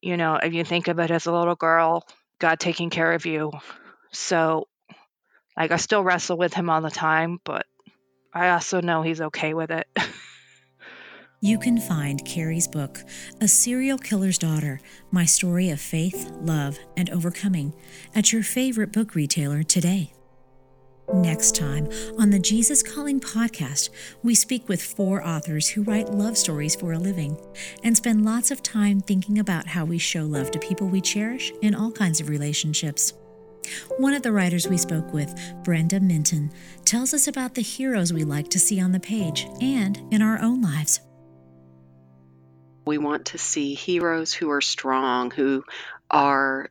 you 0.00 0.16
know, 0.16 0.36
if 0.36 0.52
you 0.52 0.64
think 0.64 0.88
of 0.88 0.98
it 1.00 1.10
as 1.10 1.26
a 1.26 1.32
little 1.32 1.56
girl, 1.56 2.06
God 2.38 2.60
taking 2.60 2.90
care 2.90 3.12
of 3.12 3.26
you. 3.26 3.52
So 4.12 4.68
like 5.56 5.72
I 5.72 5.76
still 5.76 6.04
wrestle 6.04 6.36
with 6.36 6.54
him 6.54 6.70
all 6.70 6.80
the 6.80 6.90
time, 6.90 7.40
but 7.44 7.66
I 8.32 8.50
also 8.50 8.80
know 8.80 9.02
he's 9.02 9.20
okay 9.20 9.54
with 9.54 9.70
it. 9.70 9.88
you 11.40 11.58
can 11.58 11.78
find 11.78 12.24
Kerri's 12.24 12.68
book, 12.68 13.00
A 13.40 13.48
Serial 13.48 13.98
Killer's 13.98 14.38
Daughter 14.38 14.80
My 15.10 15.24
Story 15.24 15.70
of 15.70 15.80
Faith, 15.80 16.30
Love, 16.40 16.78
and 16.96 17.10
Overcoming, 17.10 17.74
at 18.14 18.32
your 18.32 18.42
favorite 18.42 18.92
book 18.92 19.14
retailer 19.14 19.62
today. 19.62 20.12
Next 21.14 21.54
time 21.54 21.88
on 22.18 22.28
the 22.28 22.38
Jesus 22.38 22.82
Calling 22.82 23.18
podcast, 23.18 23.88
we 24.22 24.34
speak 24.34 24.68
with 24.68 24.82
four 24.82 25.26
authors 25.26 25.66
who 25.66 25.82
write 25.82 26.10
love 26.10 26.36
stories 26.36 26.76
for 26.76 26.92
a 26.92 26.98
living 26.98 27.34
and 27.82 27.96
spend 27.96 28.26
lots 28.26 28.50
of 28.50 28.62
time 28.62 29.00
thinking 29.00 29.38
about 29.38 29.66
how 29.66 29.86
we 29.86 29.96
show 29.96 30.24
love 30.24 30.50
to 30.50 30.58
people 30.58 30.86
we 30.86 31.00
cherish 31.00 31.50
in 31.62 31.74
all 31.74 31.90
kinds 31.90 32.20
of 32.20 32.28
relationships. 32.28 33.14
One 33.96 34.12
of 34.12 34.22
the 34.22 34.32
writers 34.32 34.68
we 34.68 34.76
spoke 34.76 35.10
with, 35.14 35.34
Brenda 35.64 35.98
Minton, 35.98 36.52
tells 36.84 37.14
us 37.14 37.26
about 37.26 37.54
the 37.54 37.62
heroes 37.62 38.12
we 38.12 38.24
like 38.24 38.50
to 38.50 38.58
see 38.58 38.78
on 38.78 38.92
the 38.92 39.00
page 39.00 39.48
and 39.62 39.98
in 40.10 40.20
our 40.20 40.38
own 40.42 40.60
lives. 40.60 41.00
We 42.84 42.98
want 42.98 43.26
to 43.26 43.38
see 43.38 43.72
heroes 43.72 44.34
who 44.34 44.50
are 44.50 44.60
strong, 44.60 45.30
who 45.30 45.64
are 46.10 46.68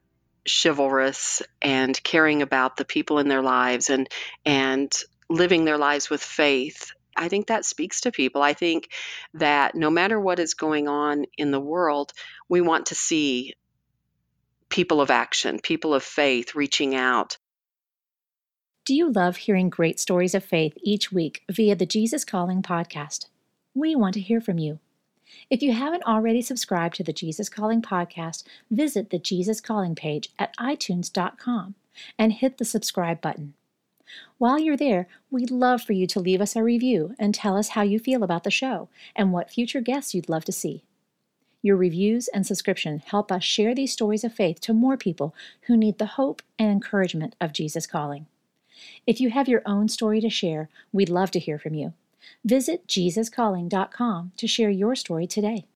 chivalrous 0.48 1.42
and 1.62 2.02
caring 2.04 2.42
about 2.42 2.78
the 2.78 2.86
people 2.86 3.20
in 3.20 3.28
their 3.28 3.42
lives 3.42 3.90
and 3.90 4.08
and 4.46 4.92
living 5.30 5.66
their 5.66 5.78
lives 5.78 6.10
with 6.10 6.22
faith 6.22 6.92
I 7.18 7.30
think 7.30 7.48
that 7.48 7.66
speaks 7.66 8.02
to 8.02 8.12
people. 8.12 8.42
I 8.44 8.54
think 8.54 8.90
that 9.34 9.76
no 9.76 9.90
matter 9.90 10.20
what 10.20 10.40
is 10.40 10.54
going 10.54 10.88
on 10.88 11.26
in 11.38 11.52
the 11.52 11.60
world, 11.60 12.14
we 12.48 12.62
want 12.62 12.88
to 12.88 12.96
see 12.96 13.56
people 14.70 15.02
of 15.02 15.10
action, 15.10 15.60
people 15.60 15.94
of 15.94 16.04
faith 16.04 16.56
reaching 16.56 16.96
out. 16.96 17.38
Do 18.86 18.94
you 18.94 19.12
love 19.12 19.38
hearing 19.38 19.70
great 19.70 20.00
stories 20.00 20.36
of 20.36 20.44
faith 20.44 20.74
each 20.82 21.12
week 21.12 21.44
via 21.52 21.76
the 21.76 21.86
Jesus 21.86 22.24
Calling 22.24 22.62
podcast? 22.62 23.26
We 23.74 23.96
want 23.96 24.14
to 24.14 24.22
hear 24.22 24.40
from 24.40 24.60
you. 24.60 24.80
If 25.50 25.62
you 25.62 25.74
haven't 25.74 26.04
already 26.04 26.42
subscribed 26.42 26.96
to 26.96 27.04
the 27.04 27.14
Jesus 27.14 27.50
Calling 27.50 27.82
podcast, 27.82 28.44
visit 28.70 29.10
the 29.10 29.20
Jesus 29.20 29.62
Calling 29.62 29.96
page 29.96 30.30
at 30.40 30.56
itunes.com 30.58 31.76
and 32.18 32.34
hit 32.34 32.58
the 32.58 32.66
subscribe 32.66 33.22
button. 33.22 33.54
While 34.38 34.60
you're 34.60 34.78
there, 34.78 35.08
we'd 35.30 35.52
love 35.52 35.82
for 35.82 35.94
you 35.94 36.08
to 36.08 36.20
leave 36.20 36.42
us 36.42 36.56
a 36.56 36.64
review 36.64 37.16
and 37.20 37.34
tell 37.34 37.58
us 37.58 37.70
how 37.70 37.82
you 37.82 38.00
feel 38.00 38.24
about 38.24 38.44
the 38.44 38.52
show 38.52 38.90
and 39.16 39.34
what 39.34 39.52
future 39.52 39.82
guests 39.82 40.14
you'd 40.14 40.30
love 40.30 40.46
to 40.46 40.52
see. 40.52 40.84
Your 41.62 41.76
reviews 41.76 42.28
and 42.30 42.46
subscription 42.46 43.02
help 43.06 43.32
us 43.32 43.44
share 43.44 43.76
these 43.76 43.92
stories 43.92 44.24
of 44.24 44.34
faith 44.34 44.62
to 44.62 44.74
more 44.74 44.96
people 44.96 45.36
who 45.64 45.76
need 45.76 45.98
the 45.98 46.06
hope 46.06 46.42
and 46.58 46.72
encouragement 46.72 47.36
of 47.42 47.52
Jesus 47.52 47.88
calling. 47.88 48.28
If 49.06 49.20
you 49.20 49.32
have 49.32 49.50
your 49.50 49.64
own 49.66 49.90
story 49.90 50.22
to 50.22 50.30
share, 50.30 50.70
we'd 50.94 51.10
love 51.10 51.32
to 51.32 51.40
hear 51.40 51.58
from 51.58 51.74
you. 51.74 51.94
Visit 52.44 52.88
JesusCalling.com 52.88 54.32
to 54.38 54.48
share 54.48 54.70
your 54.70 54.96
story 54.96 55.28
today. 55.28 55.68